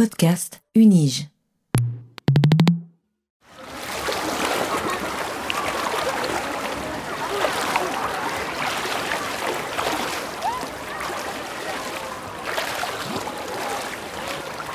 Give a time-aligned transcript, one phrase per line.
[0.00, 1.26] Podcast Unige.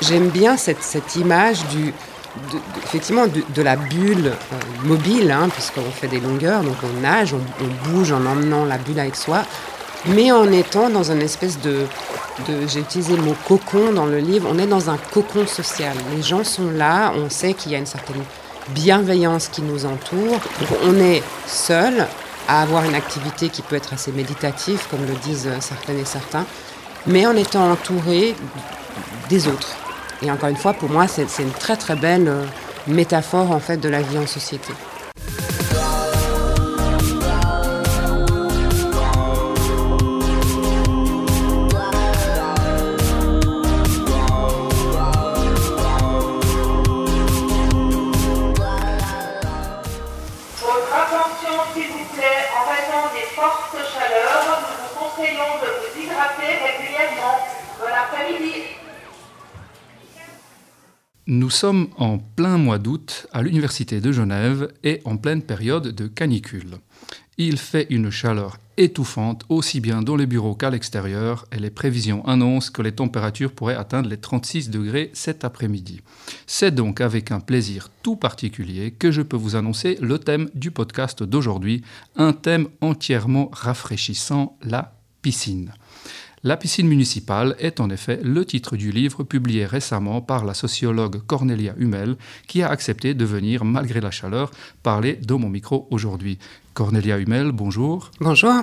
[0.00, 1.92] J'aime bien cette, image du,
[2.84, 4.32] effectivement de, la bulle euh,
[4.84, 8.78] mobile, hein, puisqu'on fait des longueurs, donc on nage, on, on, bouge en emmenant la
[8.78, 9.42] bulle avec soi,
[10.06, 11.88] mais en étant dans une espèce de,
[12.48, 15.96] de j'ai utilisé le mot cocon dans le livre, on est dans un cocon social.
[16.14, 18.22] Les gens sont là, on sait qu'il y a une certaine
[18.70, 20.38] bienveillance qui nous entoure.
[20.84, 22.06] On est seul
[22.48, 26.44] à avoir une activité qui peut être assez méditative, comme le disent certaines et certains,
[27.06, 28.34] mais en étant entouré
[29.28, 29.76] des autres.
[30.22, 32.44] Et encore une fois, pour moi, c'est une très très belle euh,
[32.86, 34.72] métaphore en fait de la vie en société.
[61.46, 66.08] Nous sommes en plein mois d'août à l'Université de Genève et en pleine période de
[66.08, 66.78] canicule.
[67.38, 72.26] Il fait une chaleur étouffante aussi bien dans les bureaux qu'à l'extérieur et les prévisions
[72.26, 76.00] annoncent que les températures pourraient atteindre les 36 degrés cet après-midi.
[76.48, 80.72] C'est donc avec un plaisir tout particulier que je peux vous annoncer le thème du
[80.72, 81.84] podcast d'aujourd'hui,
[82.16, 85.72] un thème entièrement rafraîchissant, la piscine.
[86.46, 91.20] La piscine municipale est en effet le titre du livre publié récemment par la sociologue
[91.26, 92.14] Cornelia Hummel,
[92.46, 94.52] qui a accepté de venir, malgré la chaleur,
[94.84, 96.38] parler dans mon micro aujourd'hui.
[96.72, 98.12] Cornelia Hummel, bonjour.
[98.20, 98.62] Bonjour.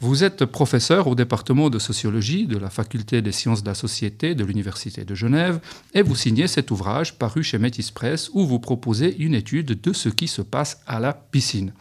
[0.00, 4.34] Vous êtes professeur au département de sociologie de la faculté des sciences de la société
[4.34, 5.60] de l'Université de Genève
[5.92, 9.92] et vous signez cet ouvrage paru chez Métis Press où vous proposez une étude de
[9.92, 11.74] ce qui se passe à la piscine.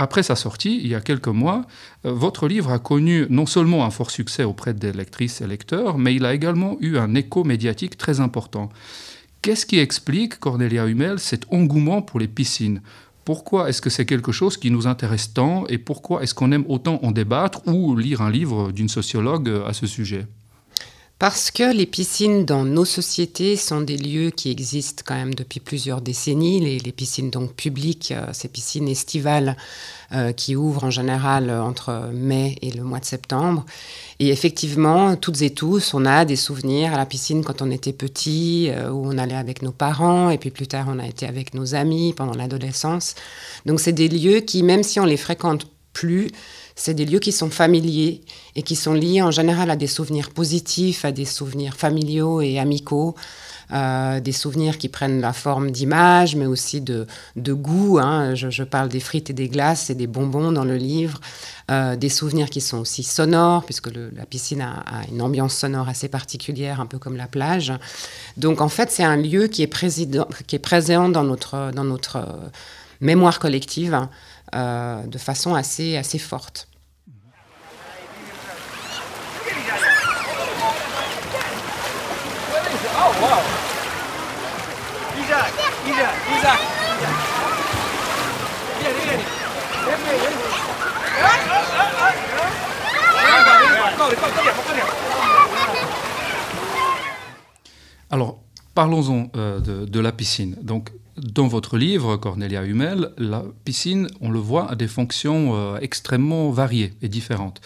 [0.00, 1.66] Après sa sortie, il y a quelques mois,
[2.06, 5.98] euh, votre livre a connu non seulement un fort succès auprès des lectrices et lecteurs,
[5.98, 8.68] mais il a également eu un écho médiatique très important.
[9.42, 12.80] Qu'est-ce qui explique, Cornelia Hummel, cet engouement pour les piscines?
[13.24, 16.64] Pourquoi est-ce que c'est quelque chose qui nous intéresse tant et pourquoi est-ce qu'on aime
[16.68, 20.26] autant en débattre ou lire un livre d'une sociologue à ce sujet?
[21.18, 25.58] Parce que les piscines dans nos sociétés sont des lieux qui existent quand même depuis
[25.58, 26.60] plusieurs décennies.
[26.60, 29.56] Les, piscines donc publiques, euh, ces piscines estivales
[30.12, 33.66] euh, qui ouvrent en général entre mai et le mois de septembre.
[34.20, 37.92] Et effectivement, toutes et tous, on a des souvenirs à la piscine quand on était
[37.92, 41.26] petit, euh, où on allait avec nos parents, et puis plus tard on a été
[41.26, 43.16] avec nos amis pendant l'adolescence.
[43.66, 46.30] Donc c'est des lieux qui, même si on les fréquente plus,
[46.78, 48.20] c'est des lieux qui sont familiers
[48.54, 52.60] et qui sont liés en général à des souvenirs positifs, à des souvenirs familiaux et
[52.60, 53.16] amicaux.
[53.70, 57.06] Euh, des souvenirs qui prennent la forme d'images, mais aussi de,
[57.36, 57.98] de goût.
[57.98, 58.34] Hein.
[58.34, 61.20] Je, parle des frites et des glaces et des bonbons dans le livre.
[61.70, 66.08] Euh, des souvenirs qui sont aussi sonores, puisque la piscine a, une ambiance sonore assez
[66.08, 67.72] particulière, un peu comme la plage.
[68.38, 72.48] Donc en fait, c'est un lieu qui est, présent dans notre, dans notre euh,
[73.00, 74.08] mémoire collective
[74.52, 76.68] de façon assez, assez forte.
[98.10, 98.38] Alors,
[98.74, 100.56] parlons-en euh, de, la piscine.
[100.62, 100.90] Donc,
[101.22, 106.50] dans votre livre, Cornelia Hummel, la piscine, on le voit, a des fonctions euh, extrêmement
[106.50, 107.60] variées et différentes.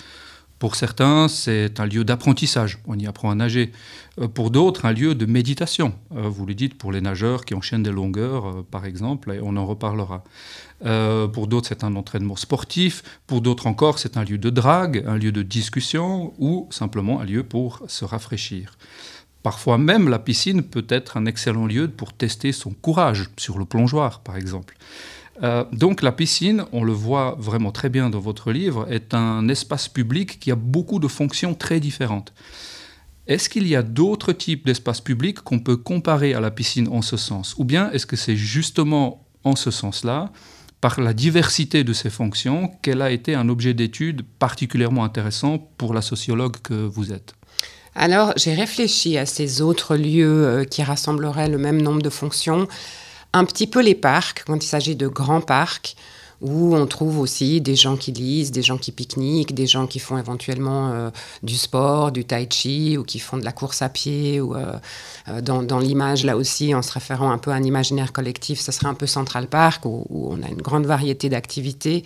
[0.58, 3.72] Pour certains, c'est un lieu d'apprentissage, on y apprend à nager.
[4.20, 5.92] Euh, pour d'autres, un lieu de méditation.
[6.14, 9.56] Euh, vous le dites pour les nageurs qui enchaînent des longueurs, par exemple, et on
[9.56, 10.24] en reparlera.
[11.32, 13.02] pour d'autres, c'est un entraînement sportif.
[13.26, 17.24] Pour d'autres encore, c'est un lieu de drague, un lieu de discussion ou simplement un
[17.24, 18.76] lieu pour se rafraîchir.
[19.42, 23.64] Parfois même, la piscine peut être un excellent lieu pour tester son courage sur le
[23.64, 24.76] plongeoir, par exemple.
[25.42, 29.48] Euh, donc la piscine, on le voit vraiment très bien dans votre livre, est un
[29.48, 32.32] espace public qui a beaucoup de fonctions très différentes.
[33.26, 37.02] Est-ce qu'il y a d'autres types d'espaces publics qu'on peut comparer à la piscine en
[37.02, 37.54] ce sens?
[37.58, 40.32] Ou bien est-ce que c'est justement en ce sens-là,
[40.80, 45.94] par la diversité de ses fonctions, qu'elle a été un objet d'étude particulièrement intéressant pour
[45.94, 47.34] la sociologue que vous êtes?
[47.94, 52.66] Alors, j'ai réfléchi à ces autres lieux euh, qui rassembleraient le même nombre de fonctions
[53.34, 55.96] un petit peu les parcs, quand il s'agit de grands parcs,
[56.40, 60.00] où on trouve aussi des gens qui lisent, des gens qui pique-niquent, des gens qui
[60.00, 61.10] font éventuellement euh,
[61.42, 65.40] du sport, du tai chi, ou qui font de la course à pied, ou euh,
[65.40, 68.88] dans, l'image là aussi, en se référant un peu à un imaginaire collectif, ce serait
[68.88, 72.04] un peu Central Park, où on a une grande variété d'activités.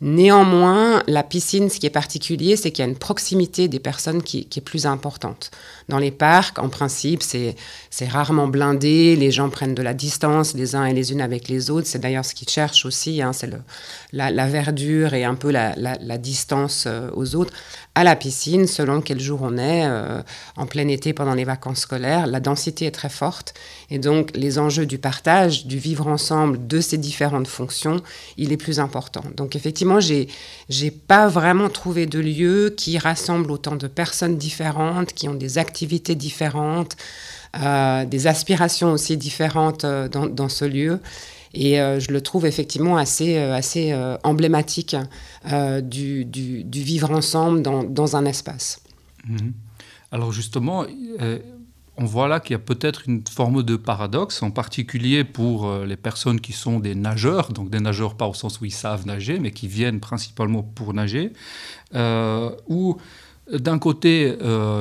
[0.00, 4.22] Néanmoins, la piscine, ce qui est particulier, c'est qu'il y a une proximité des personnes
[4.22, 5.50] qui, est plus importante.
[5.88, 7.54] Dans les parcs, en principe, c'est
[8.08, 11.70] rarement blindé, les gens prennent de la distance les uns et les unes avec les
[11.70, 11.86] autres.
[11.86, 13.50] C'est d'ailleurs ce qu'ils cherchent aussi, hein, c'est
[14.12, 17.52] la, verdure et un peu la, distance euh, aux autres
[17.94, 20.20] à la piscine, selon quel jour on est, euh,
[20.56, 22.26] en plein été pendant les vacances scolaires.
[22.26, 23.54] La densité est très forte
[23.88, 28.02] et donc les enjeux du partage, du vivre ensemble de ces différentes fonctions,
[28.36, 29.22] il est plus important.
[29.36, 30.28] Donc effectivement, j'ai
[30.68, 35.58] j'ai pas vraiment trouvé de lieu qui rassemble autant de personnes différentes, qui ont des
[35.58, 36.96] activités différentes,
[37.62, 41.00] euh, des aspirations aussi différentes euh, dans, ce lieu.
[41.54, 43.94] Et euh, je le trouve effectivement assez, assez
[44.24, 44.96] emblématique
[45.82, 48.80] du, du, vivre ensemble dans, dans un espace.
[49.26, 49.52] Mhm.
[50.12, 50.84] Alors justement,
[51.96, 55.96] on voit là qu'il y a peut-être une forme de paradoxe, en particulier pour les
[55.96, 59.38] personnes qui sont des nageurs, donc des nageurs pas au sens où ils savent nager,
[59.38, 61.32] mais qui viennent principalement pour nager,
[62.68, 62.96] où
[63.52, 64.36] d'un côté,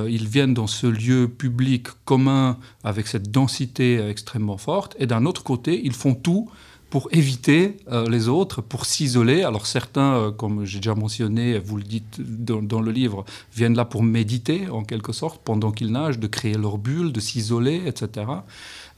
[0.07, 5.43] ils viennent dans ce lieu public commun avec cette densité extrêmement forte, et d'un autre
[5.43, 6.49] côté, ils font tout
[6.95, 9.43] pour éviter euh, les autres, pour s'isoler.
[9.43, 13.83] Alors certains, euh, comme j'ai déjà mentionné, vous le dites dans, le livre, viennent là
[13.83, 18.27] pour méditer en quelque sorte pendant qu'ils nagent, de créer leur bulle, de s'isoler, etc.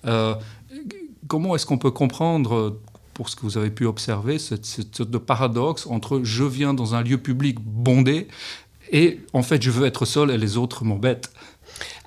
[0.05, 0.35] Euh,
[1.27, 2.77] comment est-ce qu'on peut comprendre
[3.15, 6.93] pour ce que vous avez pu observer, cette, sorte de paradoxe entre je viens dans
[6.93, 8.27] un lieu public bondé
[8.91, 11.29] et en fait je veux être seul et les autres m'embêtent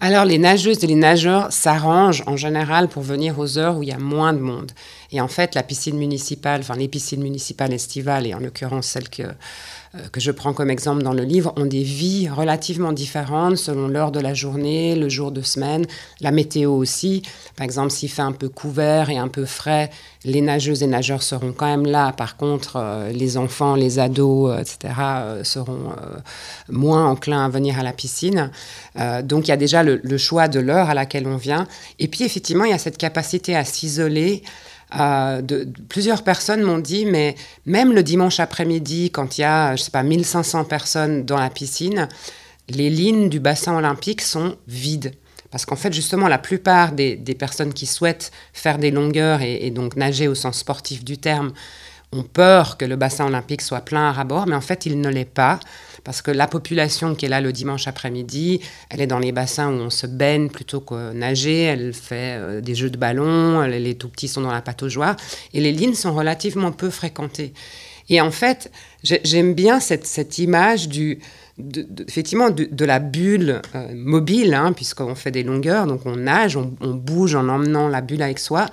[0.00, 3.90] alors les nageuses et les nageurs s'arrangent en général pour venir aux heures où il
[3.90, 4.72] y a moins de monde.
[5.12, 9.08] Et en fait, la piscine municipale, enfin les piscines municipales estivales, et en l'occurrence celle
[9.08, 13.56] que, euh, que je prends comme exemple dans le livre, ont des vies relativement différentes
[13.56, 15.84] selon l'heure de la journée, le jour de semaine,
[16.20, 17.22] la météo aussi.
[17.56, 19.90] Par exemple, s'il fait un peu couvert et un peu frais,
[20.24, 22.12] les nageuses et nageurs seront quand même là.
[22.12, 24.94] Par contre, euh, les enfants, les ados, euh, etc.,
[25.42, 25.92] seront
[26.68, 28.50] moins enclins à venir à la piscine.
[29.24, 31.66] donc il y a déjà le, le choix de l'heure à laquelle on vient.
[31.98, 34.42] Et puis effectivement, il y a cette capacité à s'isoler.
[34.92, 39.82] De, plusieurs personnes m'ont dit, mais même le dimanche après-midi, quand il y a, je
[39.82, 42.08] sais pas, 1500 personnes dans la piscine,
[42.68, 45.12] les lignes du bassin olympique sont vides.
[45.50, 49.96] Parce qu'en fait, justement, la plupart des, personnes qui souhaitent faire des longueurs et, donc
[49.96, 51.52] nager au sens sportif du terme
[52.12, 55.08] ont peur que le bassin olympique soit plein à rabord, mais en fait, il ne
[55.08, 55.60] l'est pas,
[56.04, 59.70] parce que la population qui est là le dimanche après-midi, elle est dans les bassins
[59.70, 63.94] où on se baigne plutôt que nager, elle fait euh, des jeux de ballon, les
[63.94, 64.80] tout petits sont dans la pâte
[65.52, 67.52] et les lignes sont relativement peu fréquentées.
[68.08, 71.20] Et en fait, j'aime bien cette, image du,
[72.08, 76.72] effectivement de, la bulle euh, mobile, hein, puisqu'on fait des longueurs, donc on nage, on,
[76.80, 78.66] bouge en emmenant la bulle avec soi,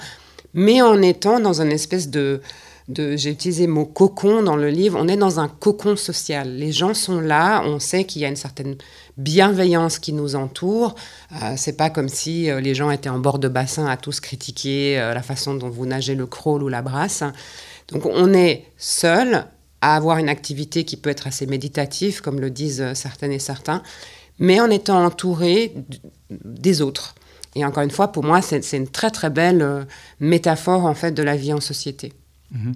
[0.56, 2.42] mais en étant dans une espèce de,
[2.96, 6.56] j'ai utilisé le mot cocon dans le livre, on est dans un cocon social.
[6.56, 8.78] Les gens sont là, on sait qu'il y a une certaine
[9.18, 10.96] bienveillance qui nous entoure.
[11.34, 14.22] Euh, c'est pas comme si euh, les gens étaient en bord de bassin à tous
[14.22, 17.24] critiquer euh, la façon dont vous nagez le crawl ou la brasse.
[17.90, 19.46] Donc on est seul
[19.82, 23.84] à avoir une activité qui peut être assez méditative, comme le disent certaines et certains,
[24.40, 25.76] mais en étant entouré
[26.30, 27.16] des autres.
[27.56, 29.88] Et encore une fois, pour moi, c'est une très très belle
[30.20, 32.14] métaphore en fait de la vie en société.
[32.52, 32.74] Mhm.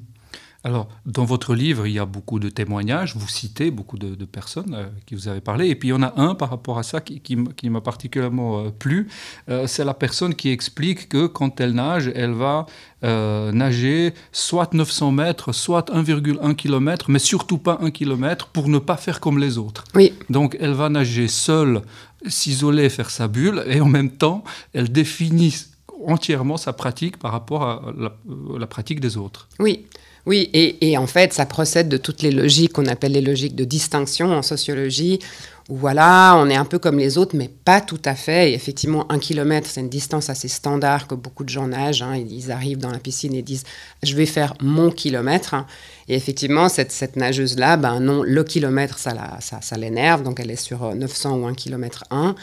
[0.63, 4.75] Alors, dans votre livre, il y a beaucoup de témoignages, vous citez beaucoup de, personnes
[4.75, 6.83] euh, qui vous avez parlé, et puis il y en a un par rapport à
[6.83, 9.07] ça qui, m'a particulièrement euh, plu,
[9.49, 12.65] euh, c'est la personne qui explique que quand elle nage, elle va
[13.01, 18.95] nager soit 900 mètres, soit 1,1 km, mais surtout pas 1 km pour ne pas
[18.95, 19.85] faire comme les autres.
[19.95, 20.13] Oui.
[20.29, 21.81] Donc elle va nager seule,
[22.27, 25.70] s'isoler, faire sa bulle, et en même temps, elle définit
[26.07, 27.93] entièrement sa pratique par rapport à
[28.57, 29.47] la, pratique des autres.
[29.59, 29.85] Oui.
[30.27, 33.63] Oui, et, en fait, ça procède de toutes les logiques qu'on appelle les logiques de
[33.63, 35.17] distinction en sociologie,
[35.67, 38.51] où voilà, on est un peu comme les autres, mais pas tout à fait.
[38.51, 42.03] Et effectivement, un kilomètre, c'est une distance assez standard que beaucoup de gens nagent.
[42.03, 42.17] Hein.
[42.17, 43.63] Ils arrivent dans la piscine et disent
[44.03, 45.55] Je vais faire mon kilomètre.
[46.07, 50.21] Et effectivement, cette, nageuse-là, ben non, le kilomètre, ça, ça, ça l'énerve.
[50.21, 52.35] Donc elle est sur 900 ou 1 km 1.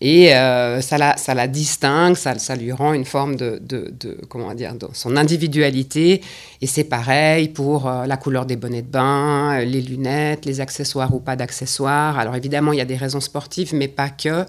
[0.00, 4.18] Et euh, ça, la, ça la distingue, ça, ça lui rend une forme de, de,
[4.28, 6.22] comment dire, de son individualité.
[6.62, 10.60] Et c'est pareil pour euh, la couleur des bonnets de bain, euh, les lunettes, les
[10.60, 12.18] accessoires ou pas d'accessoires.
[12.18, 14.46] Alors évidemment, il y a des raisons sportives, mais pas que.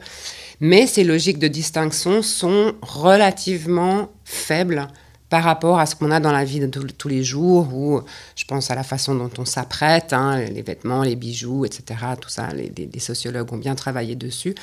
[0.61, 4.87] Mais ces logiques de distinction sont relativement faibles
[5.31, 8.01] par rapport à ce qu'on a dans la vie de tous les jours, où
[8.35, 12.01] je pense à la façon dont on s'apprête, hein, les vêtements, les bijoux, etc.
[12.19, 14.53] Tout ça, les, sociologues ont bien travaillé dessus.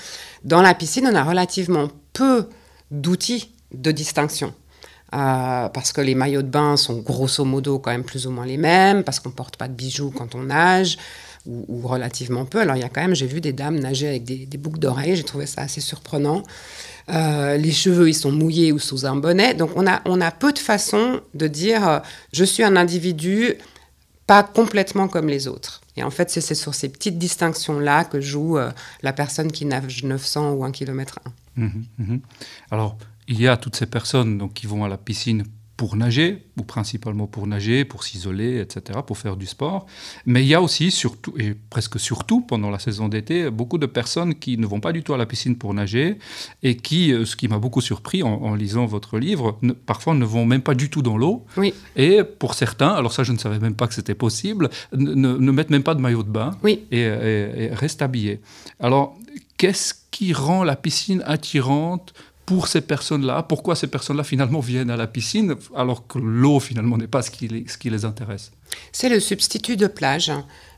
[0.45, 2.51] Dans la piscine, on a relativement peu
[2.91, 4.53] d'outils de distinction.
[5.15, 8.45] Euh, parce que les maillots de bain sont grosso modo quand même plus ou moins
[8.45, 10.99] les mêmes, parce qu'on porte pas de bijoux quand on nage,
[11.47, 12.61] ou, relativement peu.
[12.61, 15.17] Alors il y a quand même, j'ai vu des dames nager avec des, boucles d'oreilles,
[15.17, 16.43] j'ai trouvé ça assez surprenant.
[17.11, 19.55] Euh, les cheveux, ils sont mouillés ou sous un bonnet.
[19.55, 21.99] Donc on a, on a peu de façons de dire euh,
[22.33, 23.55] je suis un individu
[24.27, 25.81] pas complètement comme les autres.
[25.97, 28.59] Et en fait, c'est sur ces petites distinctions-là que joue
[29.03, 31.19] la personne qui nage 900 ou 1 km
[31.57, 31.63] 1.
[32.71, 35.45] Alors, il y a toutes ces personnes donc, qui vont à la piscine
[35.79, 39.87] pour nager, ou principalement pour nager, pour s'isoler, etc., pour faire du sport.
[40.27, 43.87] Mais il y a aussi, surtout, et presque surtout pendant la saison d'été, beaucoup de
[43.87, 46.19] personnes qui ne vont pas du tout à la piscine pour nager
[46.65, 50.45] et qui, euh, ce qui m'a beaucoup surpris en, lisant votre livre, parfois ne vont
[50.45, 51.47] même pas du tout dans l'eau.
[51.57, 51.73] Oui.
[51.95, 55.71] Et pour certains, alors ça je ne savais même pas que c'était possible, ne, mettent
[55.71, 56.87] même pas de maillot de bain oui.
[56.91, 58.41] et, et restent habillés.
[58.81, 59.17] Alors,
[59.59, 62.15] qu'est-ce qui rend la piscine attirante
[62.49, 66.97] pour ces personnes-là, pourquoi ces personnes-là finalement viennent à la piscine alors que l'eau finalement
[66.97, 68.53] n'est pas ce qui les, ce qui les intéresse?
[68.91, 70.33] C'est le substitut de plage.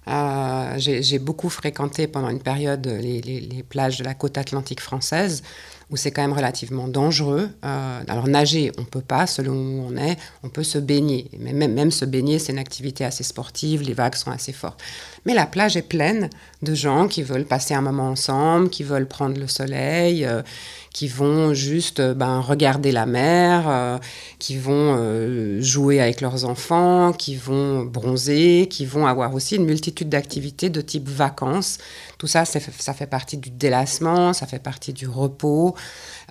[0.09, 5.45] Euh, j'ai beaucoup fréquenté pendant une période les, les, plages de la côte atlantique française
[5.91, 7.49] où c'est quand même relativement dangereux.
[7.65, 11.29] Euh, alors nager, on peut pas, selon où on est, on peut se baigner.
[11.39, 14.81] Mais même, se baigner, c'est une activité assez sportive, les vagues sont assez fortes.
[15.27, 16.31] Mais la plage est pleine
[16.63, 20.43] de gens qui veulent passer un moment ensemble, qui veulent prendre le soleil, euh,
[20.93, 24.01] qui vont juste euh, ben, regarder la mer,
[24.39, 30.09] qui vont jouer avec leurs enfants, qui vont bronzer, qui vont avoir aussi une multitude
[30.09, 31.79] d'activités de type vacances.
[32.19, 32.61] Tout ça, ça
[32.95, 35.75] fait partie du délassement, ça fait partie du repos,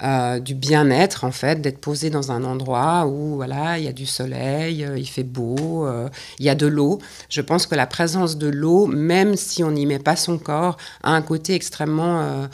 [0.02, 3.92] euh, du bien-être en fait, d'être posé dans un endroit où voilà, il y a
[3.92, 6.08] du soleil, euh, il fait beau, euh,
[6.40, 7.00] il y a de l'eau.
[7.28, 10.78] Je pense que la présence de l'eau, même si on n'y met pas son corps,
[11.04, 12.48] a un côté extrêmement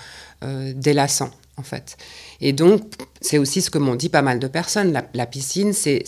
[0.75, 1.97] délassant en fait.
[2.41, 2.81] Et donc,
[3.21, 4.91] c'est aussi ce que m'ont dit pas mal de personnes.
[5.13, 6.03] La, piscine, c'est,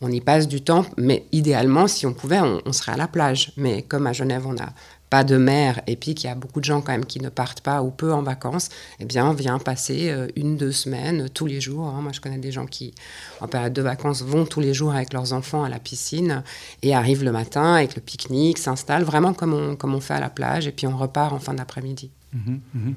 [0.00, 3.08] on y passe du temps, mais idéalement, si on pouvait, on, on, serait à la
[3.08, 3.52] plage.
[3.56, 4.68] Mais comme à Genève, on a
[5.10, 7.28] pas de mer et puis qu'il y a beaucoup de gens quand même qui ne
[7.28, 8.70] partent pas ou peu en vacances,
[9.00, 11.86] eh bien on vient passer euh, une, deux semaines tous les jours.
[11.88, 12.00] Hein.
[12.02, 12.94] Moi je connais des gens qui
[13.40, 16.42] en période de vacances vont tous les jours avec leurs enfants à la piscine
[16.82, 20.20] et arrivent le matin avec le pique-nique, s'installent vraiment comme on, comme on fait à
[20.20, 22.10] la plage et puis on repart en fin d'après-midi.
[22.32, 22.92] Mmh mmh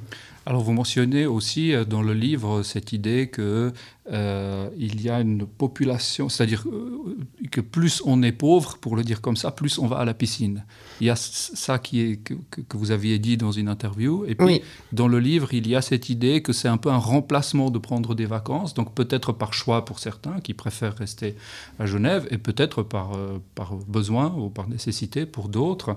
[0.50, 3.72] alors vous mentionnez aussi euh, dans le livre cette idée que
[4.12, 7.16] euh, il y a une population, c'est-à-dire euh,
[7.52, 10.16] que plus on est pauvre, pour le dire comme ça, plus on va à la
[10.16, 10.66] piscine.
[11.02, 12.34] Il y a ça qui est, que,
[12.74, 16.10] vous aviez dit dans une interview, et puis dans le livre, il y a cette
[16.10, 19.86] idée que c'est un peu un remplacement de prendre des vacances, donc peut-être par choix
[19.86, 21.36] pour certains qui préfèrent rester
[21.78, 23.12] à Genève, et peut-être par,
[23.54, 25.96] par besoin ou par nécessité pour d'autres.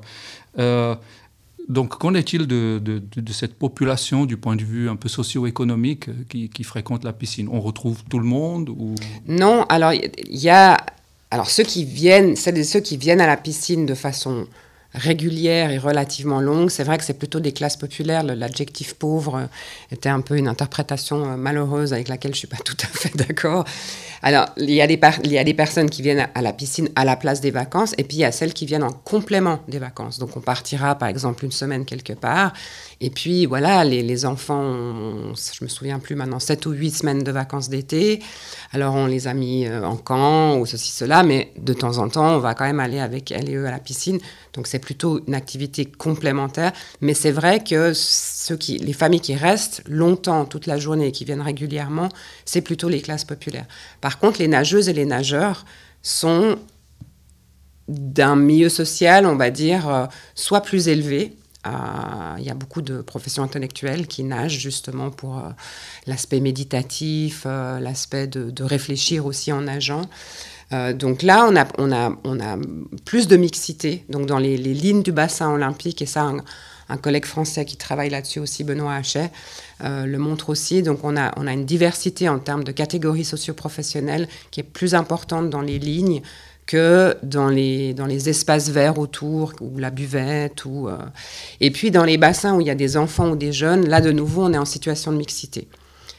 [1.68, 2.80] Donc, qu'en est-il de,
[3.30, 7.48] cette population du point de vue un peu socio-économique euh, qui, fréquente la piscine?
[7.50, 8.94] On retrouve tout le monde ou...
[9.26, 10.76] Non, alors il y a...
[11.30, 14.46] Alors ceux qui viennent, ceux qui viennent à la piscine de façon
[14.94, 16.70] régulière et relativement longue.
[16.70, 18.22] C'est vrai que c'est plutôt des classes populaires.
[18.22, 19.48] L'adjectif pauvre
[19.90, 23.16] était un peu une interprétation euh, malheureuse avec laquelle je suis pas tout à fait
[23.16, 23.64] d'accord.
[24.22, 26.88] Alors, il y, a des il y a des personnes qui viennent à la piscine
[26.94, 29.58] à la place des vacances, et puis il y a celles qui viennent en complément
[29.66, 30.18] des vacances.
[30.20, 32.52] Donc, on partira, par exemple, une semaine quelque part,
[33.04, 37.32] et puis voilà, les, enfants, je me souviens plus maintenant, 7 ou 8 semaines de
[37.32, 38.22] vacances d'été.
[38.70, 42.08] Alors, on les a mis euh, en camp ou ceci, cela, mais de temps en
[42.08, 44.20] temps, on va quand même aller avec elles et eux à la piscine.
[44.52, 46.70] Donc, c'est plutôt une activité complémentaire.
[47.00, 51.24] Mais c'est vrai que ceux qui, les familles qui restent longtemps, toute la journée, qui
[51.24, 52.08] viennent régulièrement,
[52.44, 53.66] c'est plutôt les classes populaires.
[54.00, 55.64] Par contre, les nageuses et les nageurs
[56.02, 56.56] sont
[57.88, 60.06] d'un milieu social, on va dire, euh,
[60.36, 61.36] soit plus élevé.
[61.66, 61.70] Euh,
[62.38, 65.50] il y a beaucoup de professions intellectuelles qui nagent justement pour euh,
[66.06, 70.02] l'aspect méditatif, l'aspect de, réfléchir aussi en nageant.
[70.94, 72.58] donc là, on a,
[73.04, 76.32] plus de mixité donc dans les, lignes du bassin olympique, et ça,
[76.92, 79.30] un collègue français qui travaille là-dessus aussi, Benoît Hachet,
[79.82, 80.82] euh, le montre aussi.
[80.82, 84.94] Donc on a, on a une diversité en termes de catégories socioprofessionnelles qui est plus
[84.94, 86.22] importante dans les lignes
[86.66, 90.64] que dans les, dans les espaces verts autour, ou la buvette.
[90.64, 90.96] Ou, euh,
[91.60, 94.00] Et puis dans les bassins où il y a des enfants ou des jeunes, là
[94.00, 95.68] de nouveau on est en situation de mixité.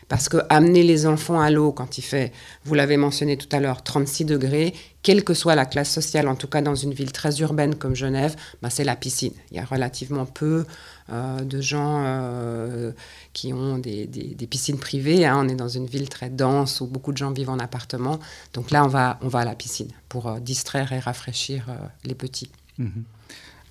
[0.10, 2.32] Parce que amener les enfants à l'eau quand il fait,
[2.66, 6.36] vous l'avez mentionné tout à l'heure, 36 degrés, quelle que soit la classe sociale, en
[6.36, 9.34] tout cas dans une ville très urbaine comme Genève, bah, c'est la piscine.
[9.52, 10.66] Il y a relativement peu
[11.10, 12.94] de gens
[13.34, 15.26] qui ont des, piscines privées.
[15.26, 15.46] Hein.
[15.46, 18.20] On est dans une ville très dense où beaucoup de gens vivent en appartement.
[18.54, 21.66] Donc là, on va, on va à la piscine pour distraire et rafraîchir
[22.06, 22.50] les petits.
[22.78, 23.04] Mhm.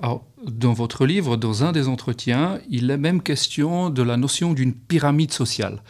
[0.01, 4.53] Alors, dans votre livre, dans un des entretiens, il est même question de la notion
[4.53, 5.81] d'une pyramide sociale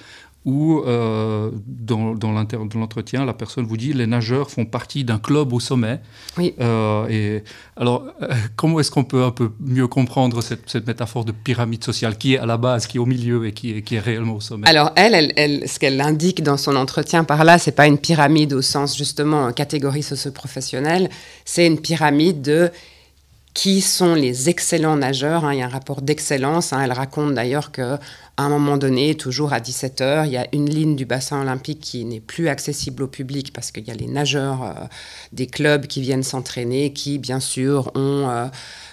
[0.45, 5.53] où euh, dans, dans l'entretien, la personne vous dit les nageurs font partie d'un club
[5.53, 6.01] au sommet.
[6.37, 6.55] Oui.
[6.61, 7.45] Euh, et
[7.77, 11.85] alors, euh, comment est-ce qu'on peut un peu mieux comprendre cette, cette, métaphore de pyramide
[11.85, 14.01] sociale qui est à la base, qui est au milieu et qui est, qui est
[14.01, 14.69] réellement au sommet?
[14.69, 18.53] Alors, elle, elle, ce qu'elle indique dans son entretien par là, c'est pas une pyramide
[18.53, 21.09] au sens justement catégorie socio-professionnelle,
[21.45, 22.71] c'est une pyramide de
[23.55, 25.45] qui sont les excellents nageurs.
[25.45, 25.53] Hein.
[25.53, 26.73] il y a un rapport d'excellence.
[26.73, 26.83] Hein.
[26.85, 27.99] elle raconte d'ailleurs que
[28.39, 31.81] à un moment donné, toujours à 17h, il y a une ligne du bassin olympique
[31.81, 34.73] qui n'est plus accessible au public parce qu'il y a les nageurs euh,
[35.33, 38.47] des clubs qui viennent s'entraîner, qui bien sûr ont euh,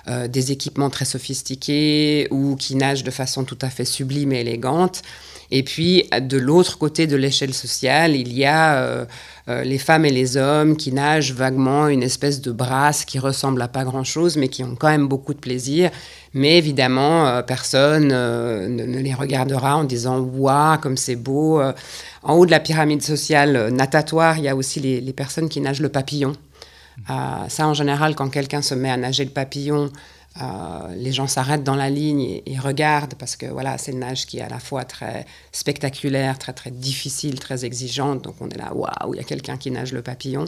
[0.08, 4.42] euh, des équipements très sophistiqués ou qui nagent de façon tout à fait sublime et
[4.42, 5.04] élégante.
[5.52, 9.06] Et puis, de l'autre côté de l'échelle sociale, il y a euh,
[9.48, 13.62] euh, les femmes et les hommes qui nagent vaguement une espèce de brasse qui ressemble
[13.64, 15.90] à pas grand-chose, mais qui ont quand même beaucoup de plaisir.
[16.36, 21.62] Mais évidemment, euh, personne ne, les regardera en disant Waouh, comme c'est beau.
[22.22, 25.62] En haut de la pyramide sociale natatoire, il y a aussi les, les personnes qui
[25.62, 26.34] nagent le papillon.
[27.08, 29.90] ça, en général, quand quelqu'un se met à nager le papillon,
[30.42, 34.26] euh, les gens s'arrêtent dans la ligne et, regardent parce que voilà, c'est une nage
[34.26, 38.24] qui est à la fois très spectaculaire, très très difficile, très exigeante.
[38.24, 40.46] Donc on est là, waouh, il y a quelqu'un qui nage le papillon.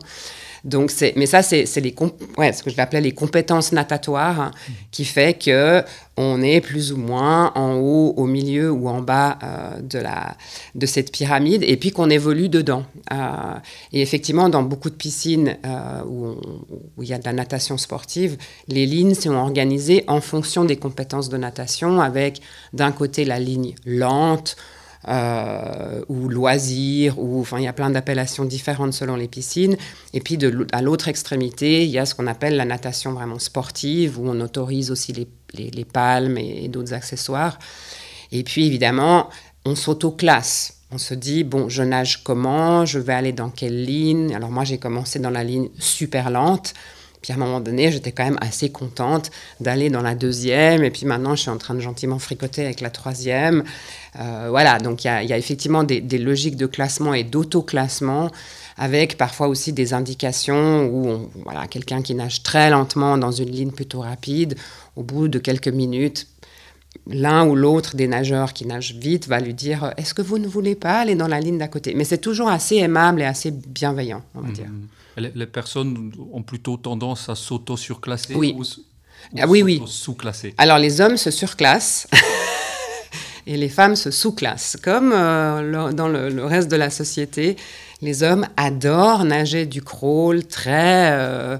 [0.63, 1.95] Donc c'est, mais ça c'est, les
[2.38, 4.51] ouais, ce que je vais appeler les compétences natatoires
[4.91, 5.83] qui fait que
[6.15, 10.35] on est plus ou moins en haut, au milieu ou en bas euh, de, la,
[10.75, 12.83] de cette pyramide, et puis qu'on évolue dedans.
[13.11, 13.55] Euh,
[13.91, 15.57] et effectivement, dans beaucoup de piscines
[16.05, 16.35] où,
[17.01, 19.71] il y a de la natation sportive, les lignes sont organisées
[20.08, 22.42] en fonction des compétences de natation, avec
[22.74, 24.56] d'un côté la ligne lente,
[25.08, 29.75] euh, ou loisirs, ou enfin il y a plein d'appellations différentes selon les piscines.
[30.13, 33.40] Et puis de, à l'autre extrémité, il y a ce qu'on appelle la natation vraiment
[33.40, 35.28] sportive, où on autorise aussi les,
[35.72, 37.58] les, palmes et, d'autres accessoires.
[38.32, 39.30] Et puis évidemment,
[39.66, 40.78] on s'auto-classe.
[40.92, 44.36] On se dit, bon, je nage comment, je vais aller dans quelle ligne?
[44.36, 46.74] Alors moi, j'ai commencé dans la ligne super lente.
[47.22, 50.84] Puis à un moment donné, j'étais quand même assez contente d'aller dans la deuxième.
[50.84, 53.64] Et puis maintenant, je suis en train de gentiment fricoter avec la troisième.
[54.20, 58.31] Euh, voilà, donc il y, a effectivement des, logiques de classement et d'autoclassement
[58.77, 63.72] avec parfois aussi des indications où voilà, quelqu'un qui nage très lentement dans une ligne
[63.72, 64.55] plutôt rapide,
[64.96, 66.27] au bout de quelques minutes,
[67.07, 70.48] l'un ou l'autre des nageurs qui nagent vite va lui dire Est-ce que vous ne
[70.48, 71.94] voulez pas aller dans la ligne d'à côté?
[71.96, 74.53] Mais c'est toujours assez aimable et assez bienveillant, on va mmh.
[74.53, 74.70] dire.
[75.18, 78.55] Les, personnes ont plutôt tendance à s'auto-surclasser oui.
[78.57, 78.64] ou,
[79.37, 79.81] ah, oui, oui.
[79.85, 82.07] sous-classer Alors les hommes se surclassent
[83.48, 84.77] et les femmes se sous-classent.
[84.81, 87.55] Comme euh, dans le, reste de la société,
[88.01, 91.57] les hommes adorent nager du crawl très euh,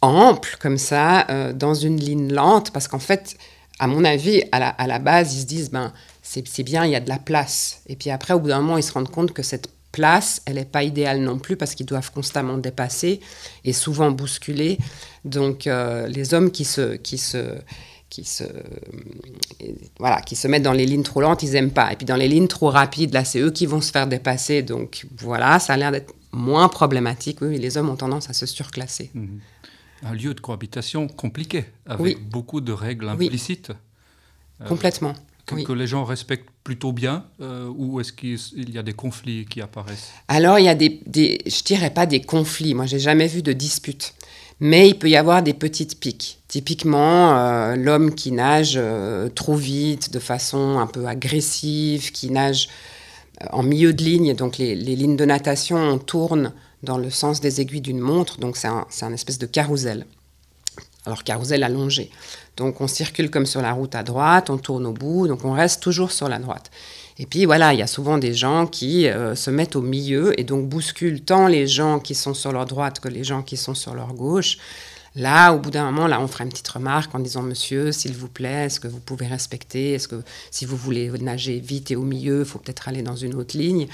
[0.00, 3.36] ample comme ça, euh, dans une ligne lente, parce qu'en fait,
[3.78, 7.00] à mon avis, à la, base, ils se disent, ben, c'est bien, il y a
[7.00, 7.82] de la place.
[7.86, 10.56] Et puis après, au bout d'un moment, ils se rendent compte que cette place, elle
[10.56, 13.20] n'est pas idéale non plus parce qu'ils doivent constamment dépasser
[13.64, 14.78] et souvent bousculer.
[15.24, 17.56] Donc euh, les hommes qui se, qui se,
[18.10, 18.44] qui se,
[19.98, 21.92] voilà, qui se mettent dans les lignes trop lentes, ils n'aiment pas.
[21.92, 24.62] Et puis dans les lignes trop rapides, là, c'est eux qui vont se faire dépasser.
[24.62, 27.38] Donc voilà, ça a l'air d'être moins problématique.
[27.40, 29.10] Oui, les hommes ont tendance à se surclasser.
[29.14, 29.40] Mhm.
[30.02, 33.72] Un lieu de cohabitation compliqué, avec beaucoup de règles implicites.
[34.66, 35.14] Complètement.
[35.46, 39.60] que, les gens respectent plutôt bien euh, ou est-ce qu'il y a des conflits qui
[39.60, 40.10] apparaissent?
[40.26, 43.42] Alors, il y a des, des, je dirais pas des conflits, moi j'ai jamais vu
[43.42, 44.14] de disputes,
[44.60, 46.40] mais il peut y avoir des petites piques.
[46.48, 52.68] Typiquement, euh, l'homme qui nage euh, trop vite, de façon un peu agressive, qui nage
[53.52, 57.40] en milieu de ligne, donc les, les, lignes de natation, on tourne dans le sens
[57.40, 60.06] des aiguilles d'une montre, donc c'est un, un espèce de carrousel.
[61.06, 62.10] Alors carrousel allongé.
[62.56, 65.52] Donc on circule comme sur la route à droite, on tourne au bout, donc on
[65.52, 66.70] reste toujours sur la droite.
[67.18, 70.38] Et puis voilà, il y a souvent des gens qui euh, se mettent au milieu
[70.38, 73.56] et donc bousculent tant les gens qui sont sur leur droite que les gens qui
[73.56, 74.58] sont sur leur gauche.
[75.16, 78.12] Là, au bout d'un moment, là, on fera une petite remarque en disant Monsieur, s'il
[78.12, 79.94] vous plaît, est-ce que vous pouvez respecter?
[79.94, 83.16] Est-ce que si vous voulez nager vite et au milieu, il faut peut-être aller dans
[83.16, 83.88] une autre ligne?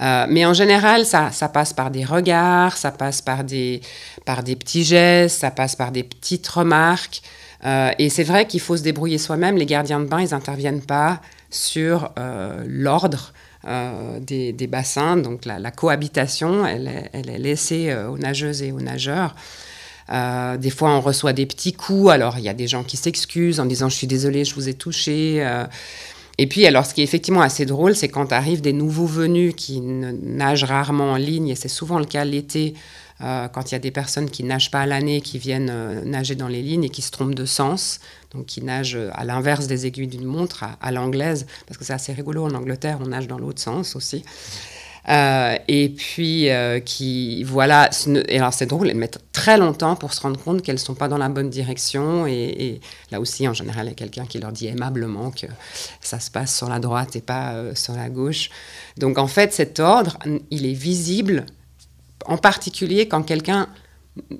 [0.00, 3.80] Euh, mais en général, ça, passe par des regards, ça passe par des,
[4.24, 7.22] par des petits gestes, ça passe par des petites remarques.
[7.64, 9.56] Euh, et c'est vrai qu'il faut se débrouiller soi-même.
[9.56, 13.32] Les gardiens de bain, ils n'interviennent pas sur euh, l'ordre
[14.20, 15.16] des, bassins.
[15.16, 19.36] Donc la, cohabitation, elle est, laissée aux nageuses et aux nageurs.
[20.08, 22.10] Des fois, on reçoit des petits coups.
[22.10, 24.68] Alors, il y a des gens qui s'excusent en disant Je suis désolé, je vous
[24.68, 25.46] ai touché.
[26.32, 26.42] Euh.
[26.42, 29.54] et puis, alors, ce qui est effectivement assez drôle, c'est quand arrivent des nouveaux venus
[29.56, 32.74] qui nagent rarement en ligne, et c'est souvent le cas l'été,
[33.20, 36.34] euh, quand il y a des personnes qui nagent pas à l'année, qui viennent nager
[36.34, 38.00] dans les lignes et qui se trompent de sens,
[38.32, 42.12] donc qui nagent à l'inverse des aiguilles d'une montre, à l'anglaise, parce que c'est assez
[42.12, 44.24] rigolo en Angleterre, on nage dans l'autre sens aussi.
[45.08, 47.90] Euh, et puis euh, qui voilà
[48.30, 51.18] alors c'est drôle elles mettent très longtemps pour se rendre compte qu'elles sont pas dans
[51.18, 52.26] la bonne direction.
[52.28, 55.46] Et, là aussi en général il y a quelqu'un qui leur dit aimablement que
[56.00, 58.50] ça se passe sur la droite et pas euh, sur la gauche.
[58.96, 60.18] Donc en fait cet ordre
[60.50, 61.46] il est visible
[62.26, 63.68] en particulier quand quelqu'un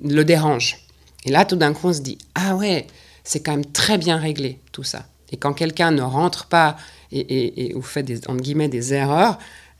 [0.01, 0.77] le dérange.
[1.25, 2.87] Et là tout d'un coup on se dit ah ouais
[3.25, 5.05] c'est quand même très bien réglé tout ça.
[5.33, 6.77] Et quand quelqu'un ne rentre pas
[7.11, 9.37] et, et, ou fait des, entre guillemets des erreurs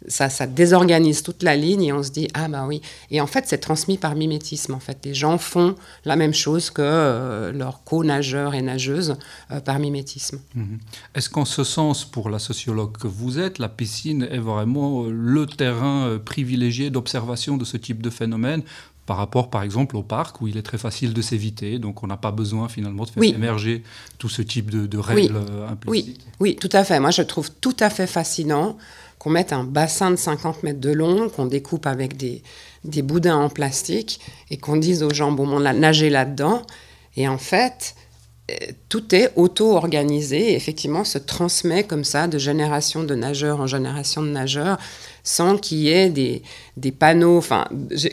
[0.08, 3.28] ça, ça, désorganise toute la ligne et on se dit ah bah oui et en
[3.28, 7.52] fait c'est transmis par mimétisme en fait les gens font la même chose que euh,
[7.52, 9.16] leurs co-nageurs et nageuses
[9.52, 10.40] euh, par mimétisme.
[10.56, 10.80] Mhm.
[11.16, 15.12] Est-ce qu'en ce sens pour la sociologue que vous êtes la piscine est vraiment euh,
[15.12, 18.64] le terrain privilégié d'observation de ce type de phénomène
[19.06, 22.08] par rapport, par exemple, au parc, où il est très facile de s'éviter, donc on
[22.08, 23.84] n'a pas besoin finalement de faire émerger
[24.18, 25.36] tout ce type de, règles
[25.70, 26.08] implicites?
[26.08, 26.18] Oui.
[26.40, 27.02] oui, tout à fait.
[27.02, 28.78] Moi, je trouve tout à fait fascinant
[29.24, 32.44] qu'on mette un bassin de 50 mètres de long, qu'on découpe avec des,
[32.84, 36.62] des boudins en plastique et qu'on dise aux gens, bon, on a nagé là-dedans.
[37.16, 37.96] Et en fait,
[38.52, 38.56] euh,
[38.90, 44.22] tout est auto-organisé et effectivement se transmet comme ça de génération de nageurs en génération
[44.22, 44.78] de nageurs
[45.24, 46.44] sans qu'il y ait des,
[46.78, 47.38] des panneaux.
[47.38, 47.66] Enfin,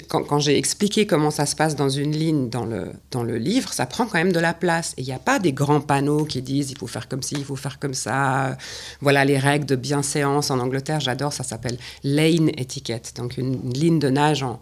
[0.08, 3.72] quand, j'ai expliqué comment ça se passe dans une ligne dans le, dans le livre,
[3.72, 4.94] ça prend quand même de la place.
[4.96, 7.34] Et il n'y a pas des grands panneaux qui disent il faut faire comme ci,
[7.36, 8.56] il faut faire comme ça.
[9.00, 13.14] Voilà les règles de bienséance en Angleterre, j'adore, ça s'appelle lane etiquette.
[13.16, 14.60] Donc une ligne de nage en,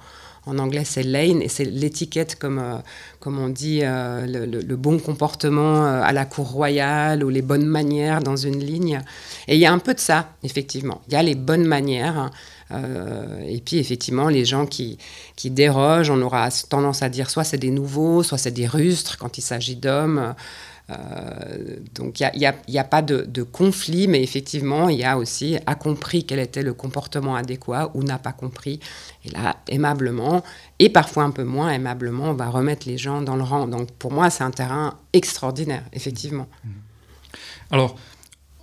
[0.48, 2.76] en anglais, c'est lane et c'est l'étiquette, comme, euh,
[3.20, 7.66] comme on dit, euh, le, bon comportement euh, à la cour royale ou les bonnes
[7.66, 9.00] manières dans une ligne.
[9.46, 11.02] Et il y a un peu de ça, effectivement.
[11.08, 12.30] Il y a les bonnes manières.
[13.46, 14.98] Et puis, effectivement, les gens qui,
[15.36, 19.16] qui dérogent, on aura tendance à dire soit c'est des nouveaux, soit c'est des rustres
[19.16, 20.34] quand il s'agit d'hommes.
[20.90, 25.74] Euh, donc il n'y a, pas de, conflit, mais effectivement, il y a aussi a
[25.74, 28.80] compris quel était le comportement adéquat ou n'a pas compris.
[29.24, 30.42] Et là, aimablement,
[30.78, 33.66] et parfois un peu moins aimablement, on va remettre les gens dans le rang.
[33.66, 36.46] Donc pour moi, c'est un terrain extraordinaire, effectivement.
[36.64, 36.68] Mmh.
[37.70, 37.96] Alors,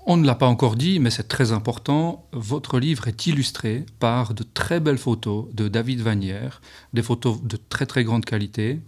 [0.07, 2.27] on ne l'a pas encore dit, mais c'est très important.
[2.31, 6.61] Votre livre est illustré par de très belles photos de David Vanière,
[6.93, 8.81] des photos de très très grande qualité.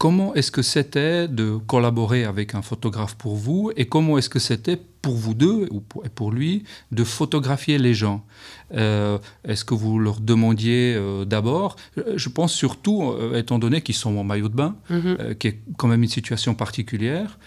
[0.00, 4.38] Comment est-ce que c'était de collaborer avec un photographe pour vous et comment est-ce que
[4.38, 8.24] c'était pour vous deux ou pour, pour lui de photographier les gens?
[8.72, 11.76] Euh, Est-ce que vous leur demandiez euh, d'abord?
[12.16, 15.34] Je pense surtout, euh, étant donné qu'ils sont en maillot de bain, mm-hmm.
[15.34, 17.38] qui est quand même une situation particulière,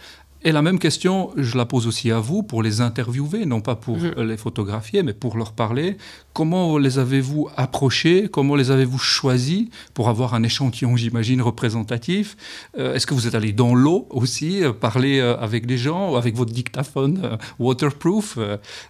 [0.44, 3.76] et la même question, je la pose aussi à vous pour les interviewer, non pas
[3.76, 4.22] pour mhm.
[4.24, 5.98] les photographier, mais pour leur parler.
[6.34, 8.28] Comment les avez-vous approchés?
[8.30, 12.36] Comment les avez-vous choisis pour avoir un échantillon, j'imagine, représentatif?
[12.78, 16.16] Euh, Est-ce que vous êtes allé dans l'eau aussi, euh, parler euh, avec des gens,
[16.16, 18.38] avec votre dictaphone waterproof?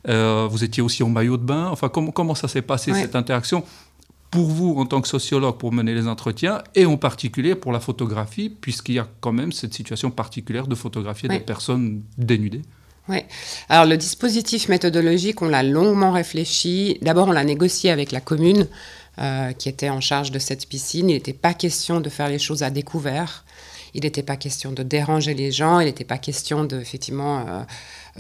[0.08, 1.68] Vous étiez aussi en maillot de bain?
[1.72, 3.64] Enfin, comment, comment ça s'est passé cette interaction?
[4.34, 7.80] Pour vous en tant que sociologue pour mener les entretiens et en particulier pour la
[7.80, 12.64] photographie, puisqu'il y a quand même cette situation particulière de photographier des personnes dénudées
[13.10, 13.18] oui.
[13.68, 16.98] Alors le dispositif méthodologique, on l'a longuement réfléchi.
[17.02, 18.66] D'abord, on l'a négocié avec la commune
[19.20, 21.10] euh, qui était en charge de cette piscine.
[21.10, 23.44] Il n'était pas question de faire les choses à découvert.
[23.94, 25.82] Il n'était pas question de déranger les gens.
[25.82, 27.64] Il n'était pas question de effectivement euh,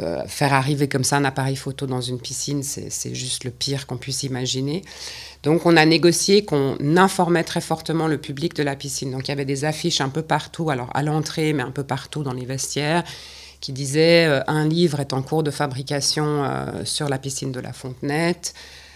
[0.02, 2.64] euh, faire arriver comme ça un appareil photo dans une piscine.
[2.64, 4.82] C'est juste le pire qu'on puisse imaginer.
[5.44, 9.12] Donc on a négocié qu'on informait très fortement le public de la piscine.
[9.12, 11.84] Donc il y avait des affiches un peu partout, alors à l'entrée, mais un peu
[11.84, 13.04] partout dans les vestiaires,
[13.62, 17.60] qui disaient euh, un livre est en cours de fabrication euh, sur la piscine de
[17.60, 18.56] la Fontenette.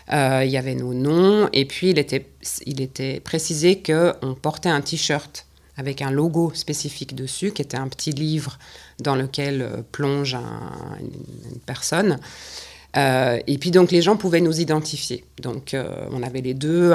[0.10, 2.26] Il y avait nos noms et puis il était,
[2.66, 5.46] il était précisé qu'on portait un t-shirt
[5.78, 8.58] avec un logo spécifique dessus, qui était un petit livre
[9.00, 10.36] dans lequel plonge
[11.00, 12.20] une personne.
[12.96, 15.24] Euh, et puis donc les gens pouvaient nous identifier.
[15.42, 16.94] Donc euh, on avait les deux,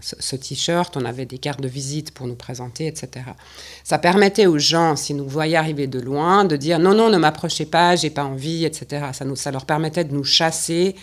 [0.00, 3.26] ce t-shirt, on avait des cartes de visite pour nous présenter, etc.
[3.84, 7.16] Ça permettait aux gens, si nous voyaient arriver de loin, de dire non, non, ne
[7.16, 9.06] m'approchez pas, j'ai pas envie, etc.
[9.12, 10.94] Ça, nous, ça leur permettait de nous chasser,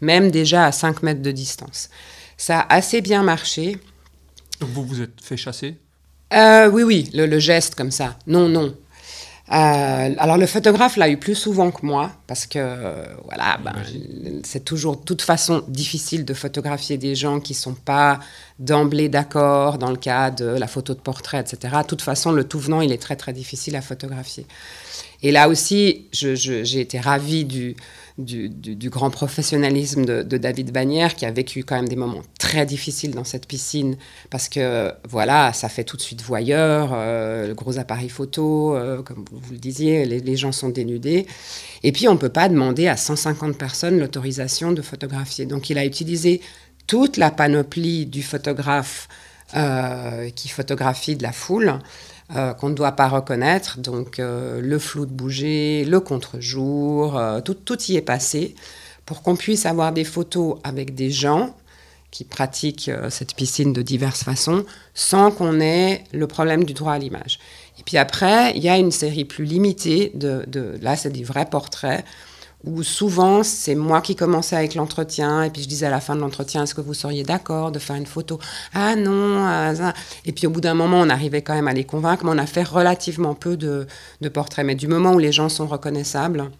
[0.00, 1.88] même déjà à 5 mètres de distance.
[2.36, 3.78] Ça a assez bien marché.
[4.60, 5.78] Donc vous vous êtes fait chasser?
[6.32, 8.16] Euh, Oui, oui, le, le, geste comme ça.
[8.26, 8.74] Non, non.
[9.50, 12.58] Euh, alors le photographe l'a eu plus souvent que moi parce que
[13.24, 13.74] voilà, ben,
[14.44, 18.20] c'est toujours de toute façon difficile de photographier des gens qui sont pas
[18.58, 21.74] d'emblée d'accord dans le cas de la photo de portrait, etc.
[21.82, 24.46] De toute façon, le tout venant, il est très très difficile à photographier.
[25.22, 27.76] Et là aussi, j'ai été ravie du,
[28.18, 33.12] du, grand professionnalisme de, David Bagnères, qui a vécu quand même des moments très difficiles
[33.12, 33.96] dans cette piscine,
[34.30, 39.02] parce que voilà, ça fait tout de suite voyeur, euh, le gros appareil photo, euh,
[39.02, 41.26] comme vous le disiez, les, gens sont dénudés.
[41.82, 45.46] Et puis, on ne peut pas demander à 150 personnes l'autorisation de photographier.
[45.46, 46.40] Donc, il a utilisé
[46.86, 49.08] toute la panoplie du photographe
[49.54, 51.78] euh, qui photographie de la foule.
[52.34, 53.78] Euh, qu'on ne doit pas reconnaître.
[53.78, 58.54] Donc euh, le flou de bouger, le contre-jour, euh, tout, y est passé
[59.04, 61.54] pour qu'on puisse avoir des photos avec des gens
[62.10, 64.64] qui pratiquent cette piscine de diverses façons
[64.94, 67.38] sans qu'on ait le problème du droit à l'image.
[67.78, 71.24] Et puis après, il y a une série plus limitée de, de là, c'est des
[71.24, 72.04] vrais portraits
[72.64, 76.14] où souvent c'est moi qui commençais avec l'entretien et puis je disais à la fin
[76.14, 78.38] de l'entretien est-ce que vous seriez d'accord de faire une photo?
[78.72, 79.92] Ah non ah,
[80.24, 82.38] et puis au bout d'un moment on arrivait quand même à les convaincre mais on
[82.38, 83.86] a fait relativement peu de,
[84.32, 84.64] portraits.
[84.64, 86.50] Mais du moment où les gens sont reconnaissables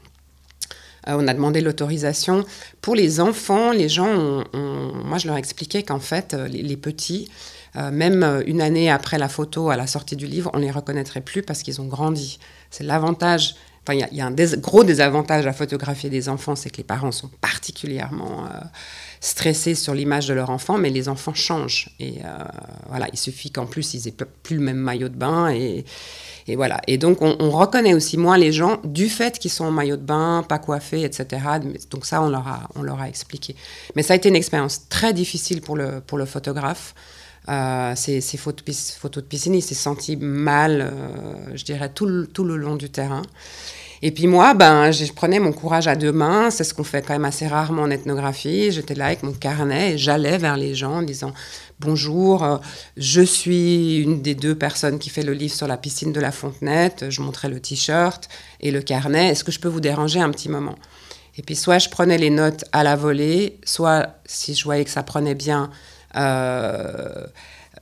[1.08, 2.44] euh, on a demandé l'autorisation.
[2.80, 7.30] Pour les enfants les gens moi je leur expliquais qu'en fait euh, les, petits
[7.76, 11.20] euh, même une année après la photo à la sortie du livre on les reconnaîtrait
[11.20, 12.40] plus parce qu'ils ont grandi.
[12.70, 16.76] C'est l'avantage Enfin, il y, a un gros désavantage à photographier des enfants, c'est que
[16.76, 18.60] les parents sont particulièrement euh,
[19.20, 21.90] stressés sur l'image de leur enfant, mais les enfants changent.
[21.98, 22.44] Et euh,
[22.88, 24.14] voilà, il suffit qu'en plus, ils aient
[24.44, 25.48] plus le même maillot de bain.
[25.50, 25.84] Et,
[26.54, 26.80] voilà.
[26.86, 30.02] Et donc, on, reconnaît aussi moins les gens du fait qu'ils sont en maillot de
[30.02, 31.42] bain, pas coiffés, etc.
[31.90, 33.56] Donc ça, on leur a, expliqué.
[33.96, 36.94] Mais ça a été une expérience très difficile pour le, pour le photographe.
[37.48, 42.26] Euh, ces, photos, photos, de piscine, il s'est senti mal, euh, je dirais, tout le,
[42.26, 43.22] tout le long du terrain.
[44.04, 47.02] Et puis moi, ben, je prenais mon courage à deux mains, c'est ce qu'on fait
[47.02, 48.72] quand même assez rarement en ethnographie.
[48.72, 51.32] J'étais là avec mon carnet et j'allais vers les gens en disant
[51.78, 52.58] Bonjour, euh,
[52.96, 56.32] je suis une des deux personnes qui fait le livre sur la piscine de la
[56.32, 57.10] Fontenette.
[57.10, 58.28] Je montrais le t-shirt
[58.60, 59.28] et le carnet.
[59.28, 60.74] Est-ce que je peux vous déranger un petit moment?
[61.36, 64.90] Et puis soit je prenais les notes à la volée, soit si je voyais que
[64.90, 65.70] ça prenait bien,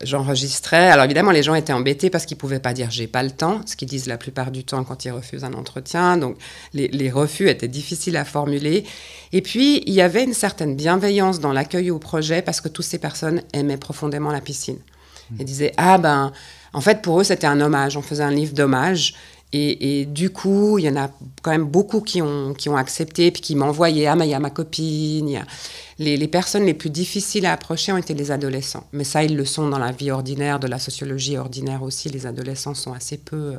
[0.02, 0.90] j'enregistrais.
[0.90, 3.30] Alors évidemment, les gens étaient embêtés parce qu'ils ne pouvaient pas dire j'ai pas le
[3.30, 6.16] temps, ce qu'ils disent la plupart du temps quand ils refusent un entretien.
[6.16, 6.36] Donc
[6.72, 8.84] les, refus étaient difficiles à formuler.
[9.32, 12.84] Et puis, il y avait une certaine bienveillance dans l'accueil au projet parce que toutes
[12.84, 14.78] ces personnes aimaient profondément la piscine.
[15.38, 16.32] Ils disaient ah ben,
[16.72, 17.96] en fait, pour eux, c'était un hommage.
[17.96, 19.14] On faisait un livre d'hommage.
[19.52, 21.10] Et, du coup, il y en a
[21.42, 24.34] quand même beaucoup qui ont, qui ont accepté, puis qui m'envoyaient Ah, mais il y
[24.34, 25.44] a ma copine.
[25.98, 28.86] Les, les, personnes les plus difficiles à approcher ont été les adolescents.
[28.92, 32.08] Mais ça, ils le sont dans la vie ordinaire, de la sociologie ordinaire aussi.
[32.10, 33.54] Les adolescents sont assez peu.
[33.54, 33.58] Euh,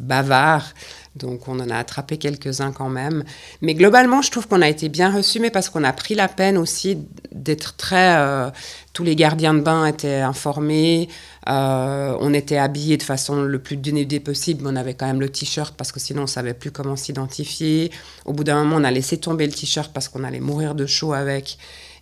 [0.00, 0.74] bavard.
[1.16, 3.24] Donc on en a attrapé quelques-uns quand même.
[3.62, 6.28] Mais globalement, je trouve qu'on a été bien reçus, mais parce qu'on a pris la
[6.28, 6.98] peine aussi
[7.32, 8.16] d'être très...
[8.16, 8.50] Euh,
[8.92, 11.08] tous les gardiens de bain étaient informés,
[11.48, 15.20] euh, on était habillés de façon le plus dénudée possible, mais on avait quand même
[15.20, 17.92] le t-shirt parce que sinon on savait plus comment s'identifier.
[18.24, 20.86] Au bout d'un moment, on a laissé tomber le t-shirt parce qu'on allait mourir de
[20.86, 21.56] chaud avec.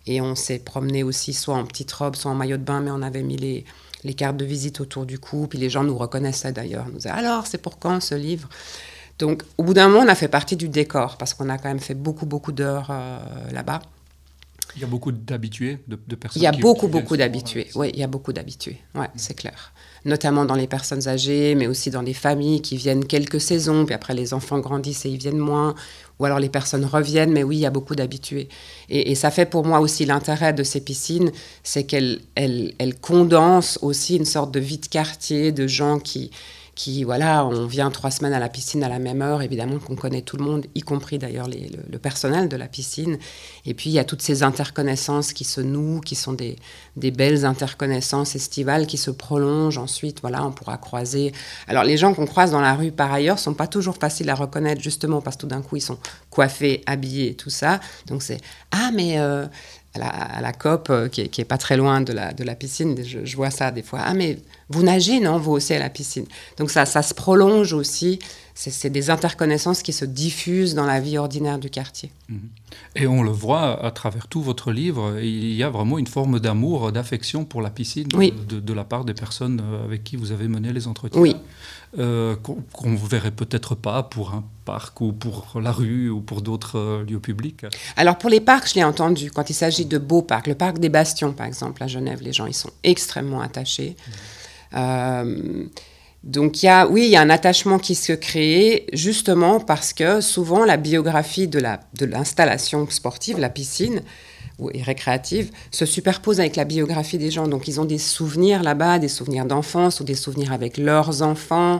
[0.07, 2.91] Et on s'est promené aussi soit en petite robe, soit en maillot de bain, mais
[2.91, 3.65] on avait mis les
[4.03, 7.09] les cartes de visite autour du cou, puis les gens nous reconnaissaient d'ailleurs, nous disaient
[7.09, 8.49] alors c'est pour quand ce livre?
[9.17, 11.69] Donc au bout d'un moment, on a fait partie du décor parce qu'on a quand
[11.69, 13.19] même fait beaucoup beaucoup d'heures euh,
[13.51, 13.81] là-bas.
[14.75, 16.41] Il y a beaucoup d'habitués, de, personnes.
[16.41, 17.67] Il y a beaucoup beaucoup d'habitués.
[17.75, 18.79] Oui, il y a beaucoup d'habitués.
[18.95, 19.73] Ouais, c'est clair.
[20.05, 23.93] Notamment dans les personnes âgées, mais aussi dans les familles qui viennent quelques saisons, puis
[23.93, 25.75] après les enfants grandissent et ils viennent moins,
[26.19, 28.49] ou alors les personnes reviennent, mais oui, il y a beaucoup d'habitués.
[28.89, 31.31] Et, ça fait pour moi aussi l'intérêt de ces piscines,
[31.63, 36.31] c'est qu'elles elles, condensent aussi une sorte de vie de quartier, de gens qui,
[36.79, 39.97] qui, voilà, on vient trois semaines à la piscine à la même heure, évidemment qu'on
[39.97, 43.17] connaît tout le monde, y compris d'ailleurs le, personnel de la piscine.
[43.65, 46.55] Et puis il y a toutes ces interconnaissances qui se nouent, qui sont des,
[46.95, 50.21] des belles interconnaissances estivales qui se prolongent ensuite.
[50.21, 51.33] Voilà, on pourra croiser.
[51.67, 54.35] Alors les gens qu'on croise dans la rue par ailleurs sont pas toujours faciles à
[54.35, 57.81] reconnaître justement parce que tout d'un coup ils sont coiffés, habillés, tout ça.
[58.07, 58.39] Donc c'est
[58.71, 59.47] ah mais euh,
[59.95, 63.35] à la, COP, euh, qui, est, pas très loin de la, de la piscine, je,
[63.35, 63.99] vois ça des fois.
[64.03, 64.37] Ah, mais
[64.69, 66.25] vous nagez, non Vous aussi à la piscine.
[66.57, 68.19] Donc ça, ça se prolonge aussi.
[68.53, 72.11] C'est des interconnaissances qui se diffusent dans la vie ordinaire du quartier.
[72.27, 72.49] Mhm.
[72.95, 76.39] Et on le voit à travers tout votre livre, il y a vraiment une forme
[76.39, 80.31] d'amour, d'affection pour la piscine de, de, la part des personnes euh, avec qui vous
[80.31, 81.21] avez mené les entretiens.
[81.21, 81.35] Oui.
[81.97, 86.43] Euh, qu'on ne verrait peut-être pas pour un parc ou pour la rue ou pour
[86.43, 87.65] d'autres euh, lieux publics.
[87.97, 90.77] Alors pour les parcs, je l'ai entendu, quand il s'agit de beaux parcs, le parc
[90.77, 93.95] des Bastions par exemple à Genève, les gens ils sont extrêmement attachés.
[94.75, 95.65] Euh,
[96.23, 99.93] Donc il y a, oui, il y a un attachement qui se crée justement parce
[99.93, 104.01] que souvent la biographie de l'installation de sportive, la piscine,
[104.73, 107.47] et récréative se superpose avec la biographie des gens.
[107.47, 111.79] Donc ils ont des souvenirs là-bas, des souvenirs d'enfance ou des souvenirs avec leurs enfants.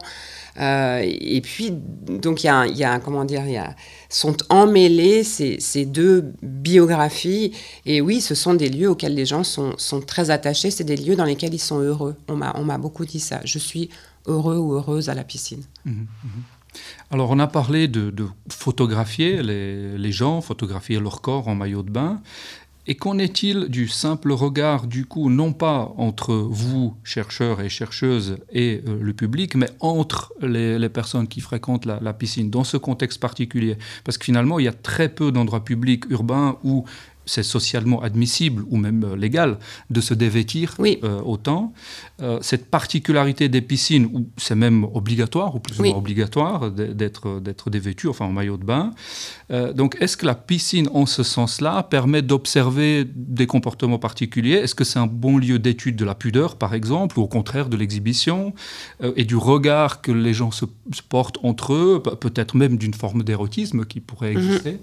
[0.59, 3.75] Euh, et puis, donc, il y a, y a comment dire, y a,
[4.09, 7.53] sont emmêlés ces, ces, deux biographies.
[7.85, 10.69] Et oui, ce sont des lieux auxquels les gens sont, sont très attachés.
[10.69, 12.15] C'est des lieux dans lesquels ils sont heureux.
[12.27, 13.39] On m'a beaucoup dit ça.
[13.45, 13.89] Je suis
[14.25, 15.63] heureux ou heureuse à la piscine.
[15.85, 16.27] Mmh, mmh.
[17.11, 18.13] Alors, on a parlé de,
[18.49, 22.21] photographier les, gens, photographier leur corps en maillot de bain.
[22.87, 28.37] Et qu'en est-il du simple regard, du coup, non pas entre vous, chercheurs et chercheuses,
[28.51, 33.19] et euh, le public, mais entre les, personnes qui fréquentent la, piscine, dans ce contexte
[33.19, 33.77] particulier?
[34.03, 36.85] Parce que finalement, il y a très peu d'endroits publics urbains où
[37.29, 39.59] c'est socialement admissible ou même euh, légal
[39.91, 41.73] de se dévêtir euh, autant.
[42.21, 47.69] Euh, cette particularité des piscines, où c'est même obligatoire, ou plus ou moins obligatoire, d'être,
[47.69, 48.91] dévêtu, enfin en maillot de bain.
[49.75, 54.55] donc est-ce que la piscine, en ce sens-là, permet d'observer des comportements particuliers?
[54.55, 57.69] Est-ce que c'est un bon lieu d'étude de la pudeur, par exemple, ou au contraire
[57.69, 58.53] de l'exhibition,
[59.15, 60.65] et du regard que les gens se,
[61.09, 64.39] portent entre eux, peut-être même d'une forme d'érotisme qui pourrait mhm.
[64.39, 64.79] exister?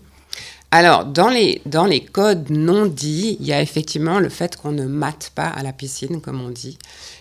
[0.70, 4.72] Alors, dans les, dans les codes non dits, il y a effectivement le fait qu'on
[4.72, 6.78] ne mate pas à la piscine, comme on dit,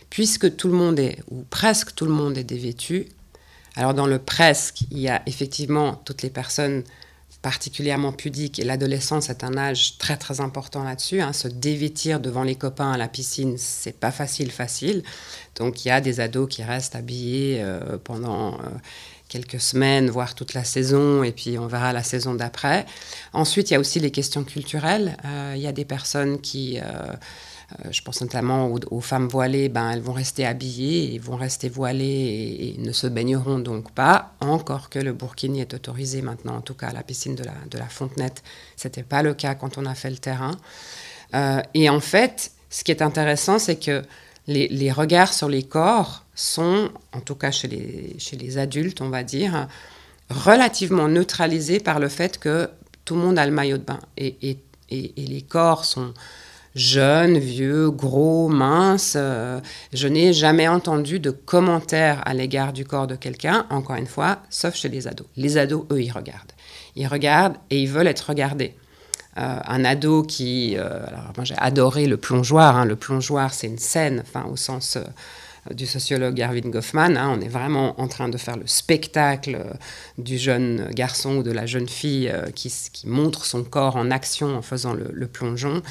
[0.10, 3.08] puisque tout le monde est, ou presque tout le monde est dévêtu.
[3.76, 6.84] Alors, dans le presque, il y a effectivement toutes les personnes
[7.42, 11.22] particulièrement pudiques, et l'adolescence est un âge très très important là-dessus.
[11.22, 11.32] Hein.
[11.32, 15.04] Se dévêtir devant les copains à la piscine, c'est pas facile, facile.
[15.56, 18.56] Donc, il y a des ados qui restent habillés euh, pendant.
[18.56, 18.70] Euh,
[19.28, 22.86] quelques semaines, voire toute la saison, et puis on verra la saison d'après.
[23.34, 25.18] Ensuite, il y a aussi les questions culturelles.
[25.26, 29.70] Euh, il y a des personnes qui, euh, euh, je pense notamment aux, femmes voilées,
[29.70, 34.90] ben, elles vont rester habillées, vont rester voilées et, ne se baigneront donc pas, encore
[34.90, 37.78] que le burkini est autorisé maintenant, en tout cas à la piscine de la, de
[37.78, 38.44] la Fontenette.
[38.78, 40.56] Ce n'était pas le cas quand on a fait le terrain.
[41.74, 44.04] et en fait, ce qui est intéressant, c'est que
[44.48, 49.68] les, regards sur les corps sont, en tout cas chez les, adultes, on va dire,
[50.30, 52.70] relativement neutralisés par le fait que
[53.06, 54.00] tout le monde a le maillot de bain.
[54.18, 56.14] Et, et, et, les corps sont
[56.76, 59.14] jeunes, vieux, gros, minces.
[59.16, 59.60] Euh,
[59.94, 64.40] je n'ai jamais entendu de commentaires à l'égard du corps de quelqu'un, encore une fois,
[64.50, 65.28] sauf chez les ados.
[65.38, 66.52] Les ados, eux, ils regardent.
[66.96, 68.76] Ils regardent et ils veulent être regardés.
[69.38, 70.76] Euh, un ado qui...
[70.78, 72.78] Euh, alors moi j'ai adoré le plongeoir.
[72.78, 72.86] Hein.
[72.86, 74.98] Le plongeoir, c'est une scène, enfin au sens
[75.74, 77.18] du sociologue Erwin Goffman.
[77.18, 77.36] Hein.
[77.38, 79.74] on est vraiment en train de faire le spectacle euh,
[80.18, 82.72] du jeune garçon ou de la jeune fille euh, qui,
[83.06, 85.82] montre son corps en action en faisant le, plongeon.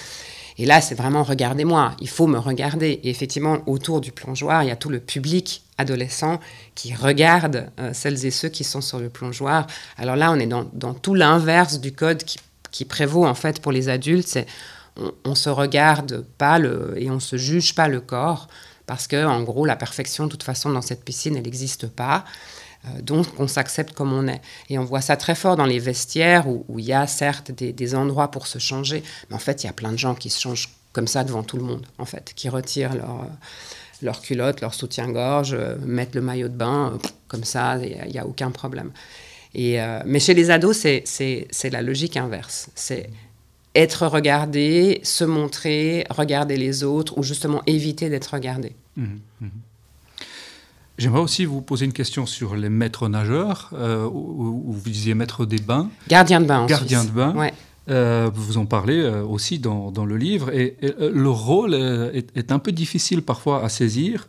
[0.58, 3.00] Et là, c'est vraiment regardez-moi, il faut me regarder.
[3.02, 6.38] Et effectivement, autour du plongeoir, il y a tout le public adolescent
[6.76, 9.66] qui regarde euh, celles et ceux qui sont sur le plongeoir.
[9.98, 12.38] Alors là, on est dans, tout l'inverse du code qui,
[12.84, 14.26] prévaut en fait pour les adultes.
[14.26, 14.46] C'est
[15.24, 18.48] on, se regarde pas le, et on se juge pas le corps
[18.86, 22.24] parce que en gros la perfection de toute façon dans cette piscine elle n'existe pas.
[22.86, 24.40] Euh, donc on s'accepte comme on est.
[24.70, 27.94] Et on voit ça très fort dans les vestiaires où, il y a certes des,
[27.94, 30.40] endroits pour se changer, mais en fait il y a plein de gens qui se
[30.40, 33.26] changent comme ça devant tout le monde, en fait, qui retirent leur, euh,
[34.04, 38.26] leur culotte, leur soutien-gorge, euh, mettent le maillot de bain, comme ça, il n'y a,
[38.26, 38.92] aucun problème.
[39.54, 42.70] Et, mais chez les ados, c'est la logique inverse.
[42.74, 43.10] C'est
[43.74, 48.72] être regardé, se montrer, regarder les autres, ou justement éviter d'être regardé.
[48.96, 49.50] Mhm, mhm.
[50.96, 55.44] J'aimerais aussi vous poser une question sur les maîtres nageurs, euh, où, vous disiez maître
[55.44, 55.90] des bains.
[56.08, 56.60] Gardien de bain.
[56.60, 57.34] En Gardien de bain.
[57.34, 57.52] Ouais.
[57.90, 60.50] Euh, vous en parlez euh, aussi dans, le livre.
[60.54, 64.28] Et, euh, le rôle est, un peu difficile parfois à saisir,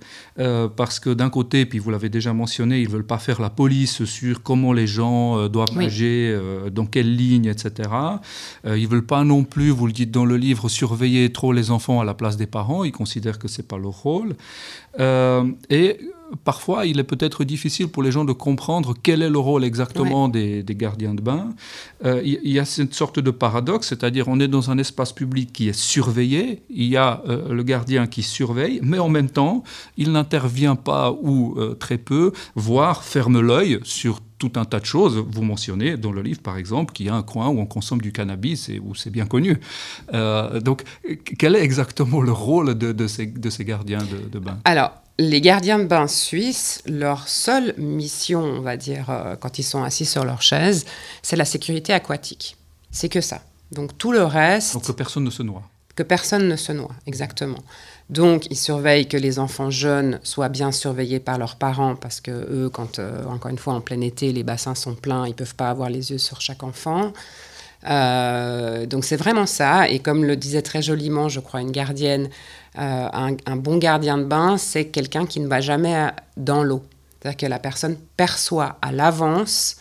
[0.76, 3.50] parce que d'un côté, puis vous l'avez déjà mentionné, ils ne veulent pas faire la
[3.50, 6.38] police sur comment les gens doivent nager,
[6.72, 7.90] dans quelle ligne, etc.
[8.66, 11.72] ils ne veulent pas non plus, vous le dites dans le livre, surveiller trop les
[11.72, 12.84] enfants à la place des parents.
[12.84, 14.36] Ils considèrent que ce n'est pas leur rôle.
[15.00, 16.00] Et
[16.44, 20.28] parfois, il est peut-être difficile pour les gens de comprendre quel est le rôle exactement
[20.28, 21.50] des, gardiens de bain.
[22.04, 25.54] Euh, il y, a cette sorte de paradoxe, c'est-à-dire on est dans un espace public
[25.54, 29.64] qui est surveillé, il y a euh, le gardien qui surveille, mais en même temps,
[29.98, 34.86] il n'intervient pas ou euh, très peu, voire ferme l'œil sur tout un tas de
[34.86, 35.18] choses.
[35.18, 38.02] Vous mentionnez dans le livre, par exemple, qu'il y a un coin où on consomme
[38.02, 39.60] du cannabis et où c'est bien connu.
[40.12, 40.84] donc,
[41.38, 43.28] quel est exactement le rôle de, ces,
[43.66, 44.60] gardiens de, de bain?
[44.66, 49.64] Alors, les gardiens de bain suisses, leur seule mission, on va dire, euh, quand ils
[49.64, 50.86] sont assis sur leur chaise,
[51.22, 52.58] c'est la sécurité aquatique.
[52.92, 53.42] C'est que ça.
[53.72, 54.74] Donc tout le reste.
[54.74, 55.64] Donc que personne ne se noie.
[55.96, 57.64] que personne ne se noie, exactement.
[58.10, 62.32] Donc, ils surveillent que les enfants jeunes soient bien surveillés par leurs parents, parce que
[62.32, 65.36] eux, quand, euh, encore une fois, en plein été, les bassins sont pleins, ils ne
[65.36, 67.14] peuvent pas avoir les yeux sur chaque enfant.
[67.90, 69.90] Euh, donc, c'est vraiment ça.
[69.90, 72.30] Et comme le disait très joliment, je crois, une gardienne,
[72.78, 76.84] euh, un, bon gardien de bain, c'est quelqu'un qui ne va jamais dans l'eau.
[77.22, 79.78] C'est-à-dire que la personne perçoit à l'avance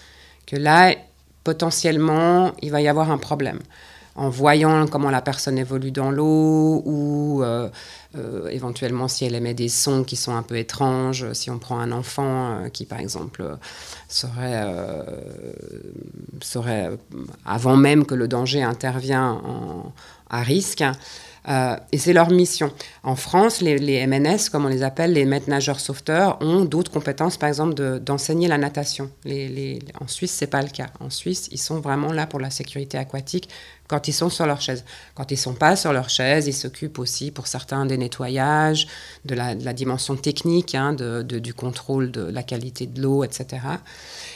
[0.46, 0.94] que là,
[1.44, 3.58] potentiellement, il va y avoir un problème
[4.16, 7.68] en voyant comment la personne évolue dans l'eau ou euh,
[8.16, 11.80] euh, éventuellement si elle émet des sons qui sont un peu étranges, si on prend
[11.80, 13.44] un enfant euh, qui par exemple
[14.08, 14.64] serait,
[16.40, 16.90] serait,
[17.44, 19.42] avant même que le danger intervient
[20.30, 20.84] à risque,
[21.46, 22.72] et c'est leur mission.
[23.02, 27.36] En France, les, MNS, comme on les appelle, les maîtres nageurs sauveteurs, ont d'autres compétences,
[27.36, 29.10] par exemple d'enseigner la natation.
[29.24, 30.86] Les, en Suisse, c'est pas le cas.
[31.00, 33.50] En Suisse, ils sont vraiment là pour la sécurité aquatique
[33.88, 34.84] quand ils sont sur leur chaise.
[35.14, 38.86] Quand ils sont pas sur leur chaise, ils s'occupent aussi, pour certains, des nettoyages,
[39.24, 43.62] de la, dimension technique, hein, de, du contrôle de la qualité de l'eau, etc.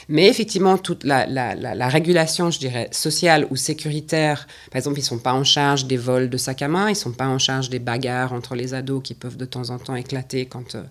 [0.07, 5.07] Mais effectivement, toute la, la, régulation, je dirais, sociale ou sécuritaire, par exemple, ils ne
[5.07, 7.39] sont pas en charge des vols de sacs à main, ils ne sont pas en
[7.39, 10.83] charge des bagarres entre les ados qui peuvent de temps en temps éclater quand euh,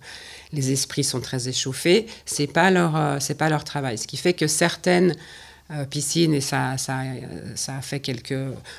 [0.52, 2.06] les esprits sont très échauffés.
[2.26, 3.98] Ce n'est pas, euh, pas leur travail.
[3.98, 5.14] Ce qui fait que certaines
[5.70, 7.00] euh, piscines, et ça, ça,
[7.54, 8.34] ça, a fait quelques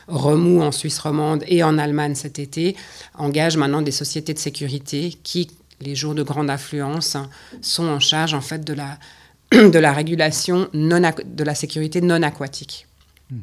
[0.07, 2.75] remous en Suisse romande et en Allemagne cet été,
[3.15, 7.15] engagent maintenant des sociétés de sécurité qui, les jours de grande affluence,
[7.61, 8.97] sont en charge en fait de la
[9.51, 12.87] de la régulation non de la sécurité non aquatique.
[13.31, 13.41] Mhm.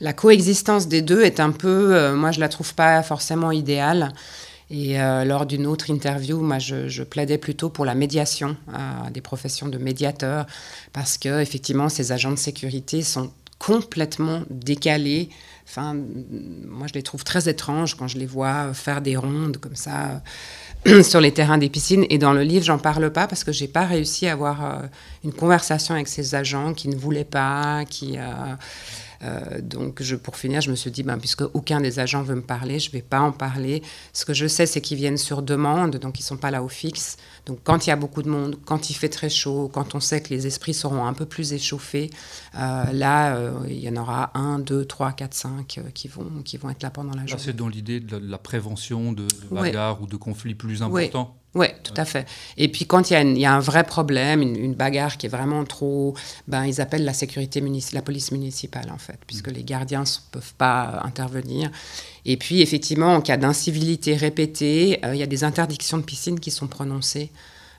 [0.00, 4.12] La coexistence des deux est un peu, euh, moi je la trouve pas forcément idéale.
[4.70, 9.20] Et euh, lors d'une autre interview, moi, je, plaidais plutôt pour la médiation, euh, des
[9.20, 10.46] professions de médiateurs,
[10.92, 15.28] parce que effectivement, ces agents de sécurité sont complètement décalés.
[15.68, 15.96] Enfin,
[16.66, 20.22] moi, je les trouve très étranges quand je les vois faire des rondes comme ça
[21.02, 22.06] sur les terrains des piscines.
[22.08, 24.86] Et dans le livre, j'en parle pas parce que j'ai pas réussi à avoir euh,
[25.24, 28.18] une conversation avec ces agents qui ne voulaient pas, qui.
[29.22, 32.34] Euh, donc, je, pour finir, je me suis dit, ben, puisque aucun des agents veut
[32.34, 33.82] me parler, je ne vais pas en parler.
[34.12, 36.62] Ce que je sais, c'est qu'ils viennent sur demande, donc ils ne sont pas là
[36.62, 37.16] au fixe.
[37.46, 40.00] Donc, quand il y a beaucoup de monde, quand il fait très chaud, quand on
[40.00, 42.10] sait que les esprits seront un peu plus échauffés,
[42.58, 46.56] euh, là, euh, il y en aura un, deux, trois, quatre, cinq qui, vont, qui
[46.56, 47.42] vont être là pendant la journée.
[47.44, 51.94] C'est dans l'idée de la prévention de, bagarres ou de conflits plus importants oui, tout
[51.96, 52.28] à fait.
[52.56, 56.14] Et puis quand il y, a un vrai problème, une, bagarre qui est vraiment trop,
[56.46, 57.60] ben ils appellent la sécurité
[57.92, 59.54] la police municipale en fait, puisque mm.
[59.54, 61.70] les gardiens ne peuvent pas intervenir.
[62.24, 66.38] Et puis effectivement, en cas d'incivilité répétée, euh, il y a des interdictions de piscine
[66.38, 67.32] qui sont prononcées.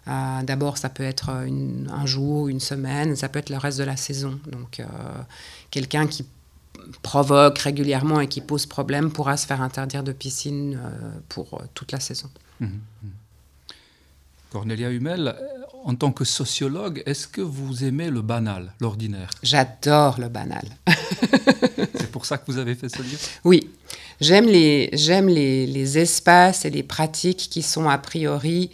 [0.09, 3.83] Euh, d'abord, ça peut être un jour, une semaine, ça peut être le reste de
[3.83, 4.37] la saison.
[4.47, 4.85] Donc, euh,
[5.69, 6.25] quelqu'un qui
[7.03, 10.77] provoque régulièrement et qui pose problème pourra se faire interdire de piscine
[11.29, 12.29] pour toute la saison.
[12.59, 13.20] Mm-hmm.
[14.51, 15.47] Cornelia Hummel, euh,
[15.85, 20.65] en tant que sociologue, est-ce que vous aimez le banal, l'ordinaire J'adore le banal.
[21.95, 23.21] C'est pour ça que vous avez fait ce livre?
[23.45, 23.69] Oui,
[24.19, 28.71] j'aime les, j'aime les, les, espaces et les pratiques qui sont a priori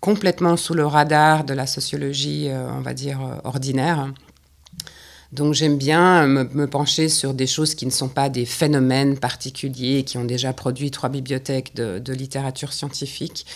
[0.00, 4.12] complètement sous le radar de la sociologie, euh, on va dire, euh, ordinaire.
[5.32, 10.02] Donc j'aime bien me, pencher sur des choses qui ne sont pas des phénomènes particuliers,
[10.02, 13.46] qui ont déjà produit trois bibliothèques de, de littérature scientifique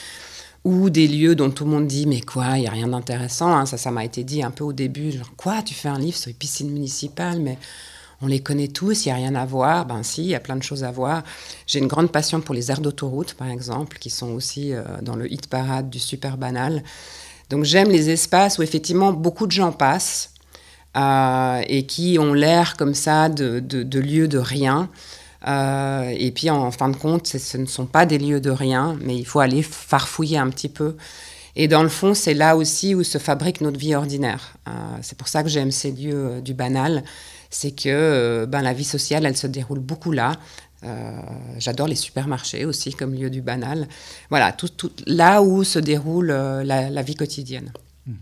[0.64, 3.54] ou des lieux dont tout le monde dit mais quoi, il n'y a rien d'intéressant.
[3.54, 3.66] Hein.
[3.66, 6.16] Ça, ça m'a été dit un peu au début, genre quoi, tu fais un livre
[6.16, 7.58] sur les piscines municipales, mais
[8.22, 9.84] on les connaît tous, il n'y a rien à voir.
[9.84, 11.22] Ben si, il y a plein de choses à voir.
[11.66, 15.16] J'ai une grande passion pour les aires d'autoroute, par exemple, qui sont aussi euh, dans
[15.16, 16.82] le hit parade du super banal.
[17.50, 20.30] Donc j'aime les espaces où effectivement beaucoup de gens passent
[20.96, 24.88] euh, et qui ont l'air comme ça de, de, de lieux de rien.
[25.46, 28.96] Euh, et puis, en, fin de compte, ce ne sont pas des lieux de rien,
[29.00, 30.96] mais il faut aller farfouiller un petit peu.
[31.56, 34.54] Et dans le fond, c'est là aussi où se fabrique notre vie ordinaire.
[34.68, 34.72] Euh,
[35.02, 37.04] c'est pour ça que j'aime ces lieux euh, du banal.
[37.50, 40.32] C'est que ben, la vie sociale, elle se déroule beaucoup là.
[41.56, 43.88] J'adore les supermarchés aussi comme lieu du banal.
[44.28, 47.72] Voilà, tout, tout là où se déroule la, vie quotidienne.
[48.06, 48.16] Mhm.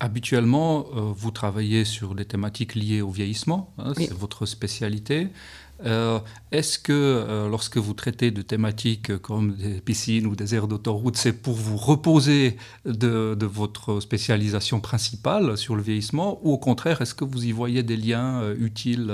[0.00, 5.28] Habituellement, vous travaillez sur des thématiques liées au vieillissement, hein, c'est votre spécialité.
[5.84, 6.20] Euh,
[6.52, 11.16] est-ce que euh, lorsque vous traitez de thématiques comme des piscines ou des aires d'autoroute,
[11.16, 17.14] c'est pour vous reposer de, votre spécialisation principale sur le vieillissement ou au contraire, est-ce
[17.14, 19.12] que vous y voyez des liens euh, utiles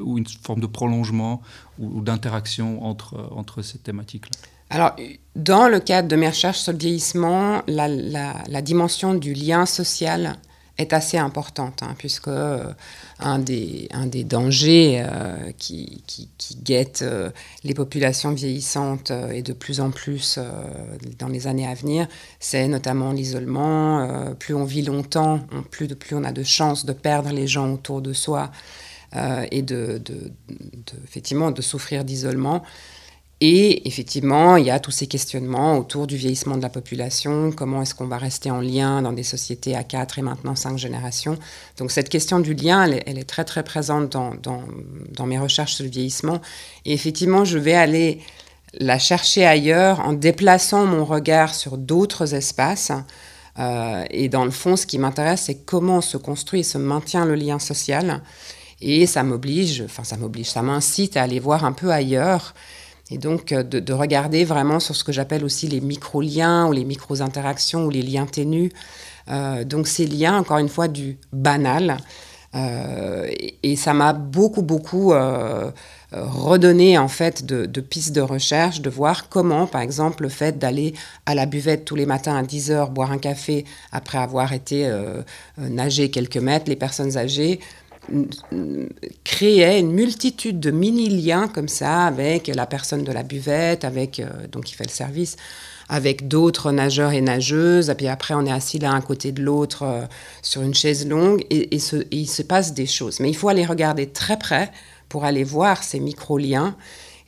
[0.00, 1.42] ou une forme de prolongement
[1.78, 4.36] ou, d'interaction entre, ces thématiques-là?
[4.70, 4.94] Alors,
[5.34, 10.36] dans le cadre de mes recherches sur le vieillissement, la dimension du lien social
[10.80, 12.72] est assez importante, hein, puisque euh,
[13.18, 16.28] un, des, un des dangers euh, qui, qui,
[16.62, 17.30] guette euh,
[17.64, 20.38] les populations vieillissantes et de plus en plus
[21.18, 22.06] dans les années à venir,
[22.38, 24.34] c'est notamment l'isolement.
[24.38, 27.72] plus on vit longtemps, plus, de, plus on a de chances de perdre les gens
[27.72, 28.50] autour de soi
[29.50, 30.32] et de, de,
[31.04, 32.62] effectivement de souffrir d'isolement.
[33.42, 37.80] Et effectivement, il y a tous ces questionnements autour du vieillissement de la population, comment
[37.80, 41.38] est-ce qu'on va rester en lien dans des sociétés à quatre et maintenant cinq générations.
[41.78, 45.84] Donc cette question du lien, elle, est très très présente dans, dans, mes recherches sur
[45.84, 46.42] le vieillissement.
[46.84, 48.20] Et effectivement, je vais aller
[48.74, 52.92] la chercher ailleurs en déplaçant mon regard sur d'autres espaces.
[53.58, 57.24] Euh, et dans le fond, ce qui m'intéresse, c'est comment se construit et se maintient
[57.24, 58.22] le lien social.
[58.82, 62.54] Et ça m'oblige, enfin ça m'oblige, ça m'incite à aller voir un peu ailleurs
[63.10, 66.84] et donc euh, de, regarder vraiment sur ce que j'appelle aussi les micro-liens ou les
[66.84, 68.72] micro-interactions ou les liens ténus.
[69.28, 71.98] Euh, donc ces liens, encore une fois, du banal.
[72.54, 73.28] Euh,
[73.62, 75.12] et, ça m'a beaucoup, beaucoup
[76.12, 80.94] redonné en fait de, pistes de recherche, de voir comment, par exemple, le fait d'aller
[81.26, 84.92] à la buvette tous les matins à 10 heures, boire un café après avoir été
[85.58, 87.60] nager quelques mètres, les personnes âgées,
[89.24, 94.46] créait une multitude de mini-liens comme ça avec la personne de la buvette, avec, euh,
[94.50, 95.36] donc qui fait le service,
[95.88, 97.90] avec d'autres nageurs et nageuses.
[97.90, 100.02] Et puis après, on est assis l'un à côté de l'autre euh,
[100.42, 101.68] sur une chaise longue et,
[102.10, 103.20] il se passe des choses.
[103.20, 104.70] Mais il faut aller regarder très près
[105.08, 106.76] pour aller voir ces micro-liens.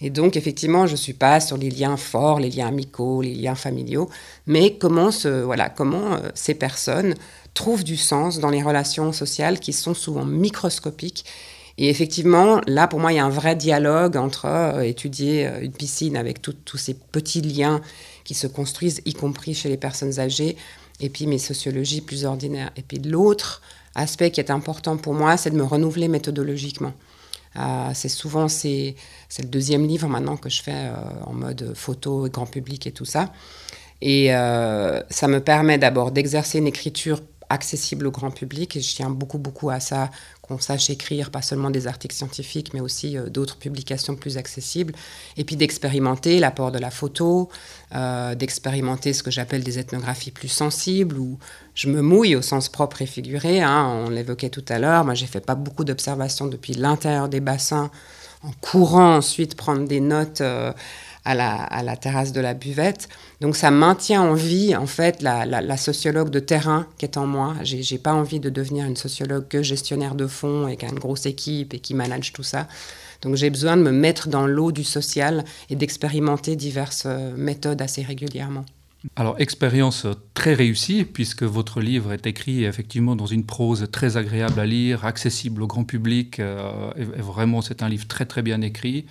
[0.03, 3.34] Et donc, effectivement, je ne suis pas sur les liens forts, les liens amicaux, les
[3.34, 4.11] liens familiaux,
[4.46, 7.14] mais comment, ce, voilà, comment euh, ces personnes
[7.55, 11.24] trouvent du sens dans les relations sociales qui sont souvent microscopiques.
[11.78, 15.61] Et effectivement, là, pour moi, il y a un vrai dialogue entre euh, étudier euh,
[15.62, 17.80] une piscine avec tous ces petits liens
[18.24, 20.57] qui se construisent, y compris chez les personnes âgées,
[21.00, 22.72] et puis mes sociologies plus ordinaires.
[22.76, 23.62] Et puis l'autre
[23.94, 26.92] aspect qui est important pour moi, c'est de me renouveler méthodologiquement.
[27.57, 28.94] Euh, c'est souvent, c'est
[29.38, 30.90] le deuxième livre maintenant que je fais
[31.26, 33.32] en mode photo et grand public et tout ça.
[34.00, 37.20] Et ça me permet d'abord d'exercer une écriture
[37.53, 38.76] accessible au grand public.
[38.76, 42.74] Et je tiens beaucoup, beaucoup à ça, qu'on sache écrire pas seulement des articles scientifiques,
[42.74, 44.94] mais aussi euh, d'autres publications plus accessibles.
[45.36, 47.48] Et puis d'expérimenter l'apport de la photo,
[47.94, 51.38] euh, d'expérimenter ce que j'appelle des ethnographies plus sensibles, où
[51.74, 53.61] je me mouille au sens propre et figuré.
[53.61, 55.05] Hein, on l'évoquait tout à l'heure.
[55.05, 57.90] Moi, j'ai fait pas beaucoup d'observations depuis l'intérieur des bassins,
[58.42, 60.40] en courant ensuite prendre des notes.
[60.40, 60.72] Euh,
[61.24, 63.09] à la, terrasse de la buvette.
[63.43, 67.57] Donc ça maintient en vie, en fait, la, sociologue de terrain qui est en moi.
[67.64, 70.88] J'ai, j'ai pas envie de devenir une sociologue que gestionnaire de fonds et qui a
[70.88, 72.68] une grosse équipe et qui manage tout ça.
[73.20, 77.82] Donc j'ai besoin de me mettre dans l'eau du social et d'expérimenter diverses euh, méthodes
[77.82, 78.64] assez régulièrement.
[79.16, 84.61] Alors, expérience très réussie, puisque votre livre est écrit effectivement dans une prose très agréable
[84.61, 86.38] à lire, accessible au grand public.
[86.38, 89.07] Euh, et, vraiment, c'est un livre très très bien écrit,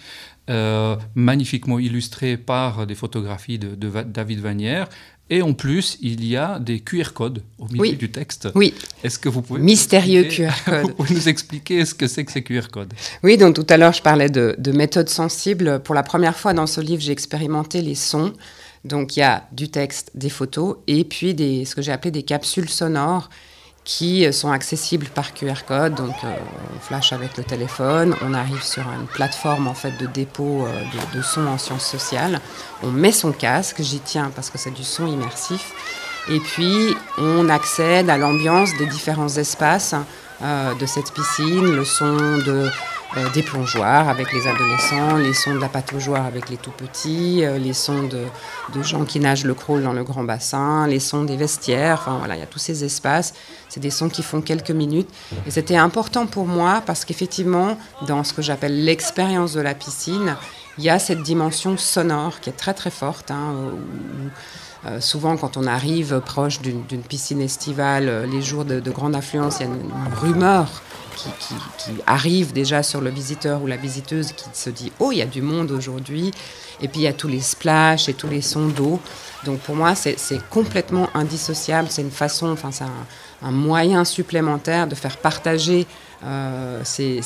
[0.50, 4.88] euh, magnifiquement illustré par des photographies de, David Vanière.
[5.30, 8.50] Et en plus, il y a des QR codes au milieu du texte.
[8.56, 8.74] Oui.
[9.04, 12.32] Est-ce que vous pouvez mystérieux QR codes Vous pouvez nous expliquer ce que c'est que
[12.34, 12.94] ces QR codes?
[13.24, 15.82] Oui, donc tout à l'heure je parlais de, de méthodes sensibles.
[15.84, 18.34] Pour la première fois dans ce livre, j'ai expérimenté les sons.
[18.84, 22.24] Donc il y a du texte, des photos et puis ce que j'ai appelé des
[22.24, 23.30] capsules sonores
[23.84, 25.96] qui sont accessibles par QR code.
[25.96, 26.36] Donc euh,
[26.76, 30.82] on flash avec le téléphone, on arrive sur une plateforme en fait de dépôt euh,
[31.14, 32.40] de, de son en sciences sociales.
[32.84, 35.74] On met son casque, j'y tiens parce que c'est du son immersif.
[36.30, 39.96] Et puis on accède à l'ambiance des différents espaces
[40.44, 42.70] euh, de cette piscine, le son de
[43.18, 47.44] euh, des plongeoires avec les adolescents, les sons de la pataugeoire avec les tout petits,
[47.44, 48.24] euh, les sons de,
[48.84, 51.98] gens qui nagent le crawl dans le grand bassin, les sons des vestiaires.
[52.00, 53.34] Enfin voilà, il y a tous ces espaces.
[53.68, 55.10] C'est des sons qui font quelques minutes.
[55.46, 60.38] Et c'était important pour moi parce qu'effectivement, dans ce que j'appelle l'expérience de la piscine,
[60.78, 63.30] il y a cette dimension sonore qui est très très forte.
[63.30, 63.56] Hein,
[64.86, 69.68] euh, souvent, quand on arrive proche d'une piscine estivale, les jours de, grande affluence, il
[69.68, 70.82] y a une rumeur
[71.16, 75.22] qui, arrive déjà sur le visiteur ou la visiteuse qui se dit Oh, il y
[75.22, 76.32] a du monde aujourd'hui.
[76.82, 79.00] Et puis il y a tous les splashes et tous les sons d'eau.
[79.46, 81.88] Donc pour moi, c'est complètement indissociable.
[81.90, 82.86] C'est une façon, enfin, c'est
[83.44, 85.88] un, moyen supplémentaire de faire partager
[86.24, 87.22] euh, ces,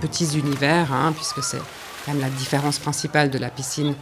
[0.00, 1.58] petits univers, hein, puisque c'est
[2.04, 3.94] quand même la différence principale de la piscine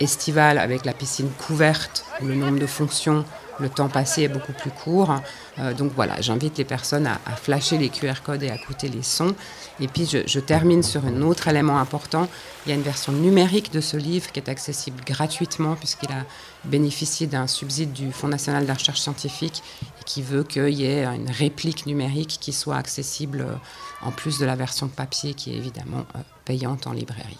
[0.00, 3.24] estivale avec la piscine couverte, le nombre de fonctions
[3.60, 5.14] le temps passé est beaucoup plus court.
[5.58, 9.02] Euh, donc voilà, j'invite les personnes à, flasher les QR codes et à écouter les
[9.02, 9.34] sons.
[9.80, 12.28] Et puis je, termine sur un autre élément important.
[12.64, 16.24] Il y a une version numérique de ce livre qui est accessible gratuitement puisqu'il a
[16.64, 20.84] bénéficié d'un subside du Fonds national de la recherche scientifique et qui veut qu'il y
[20.84, 23.54] ait une réplique numérique qui soit accessible euh,
[24.02, 27.38] en plus de la version papier qui est évidemment euh, payante en librairie.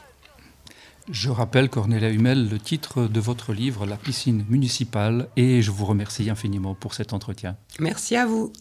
[1.11, 5.87] Je rappelle, Cornelia Hummel, le titre de votre livre, La piscine municipale, et je vous
[5.87, 7.57] remercie infiniment pour cet entretien.
[7.81, 8.53] Merci à vous.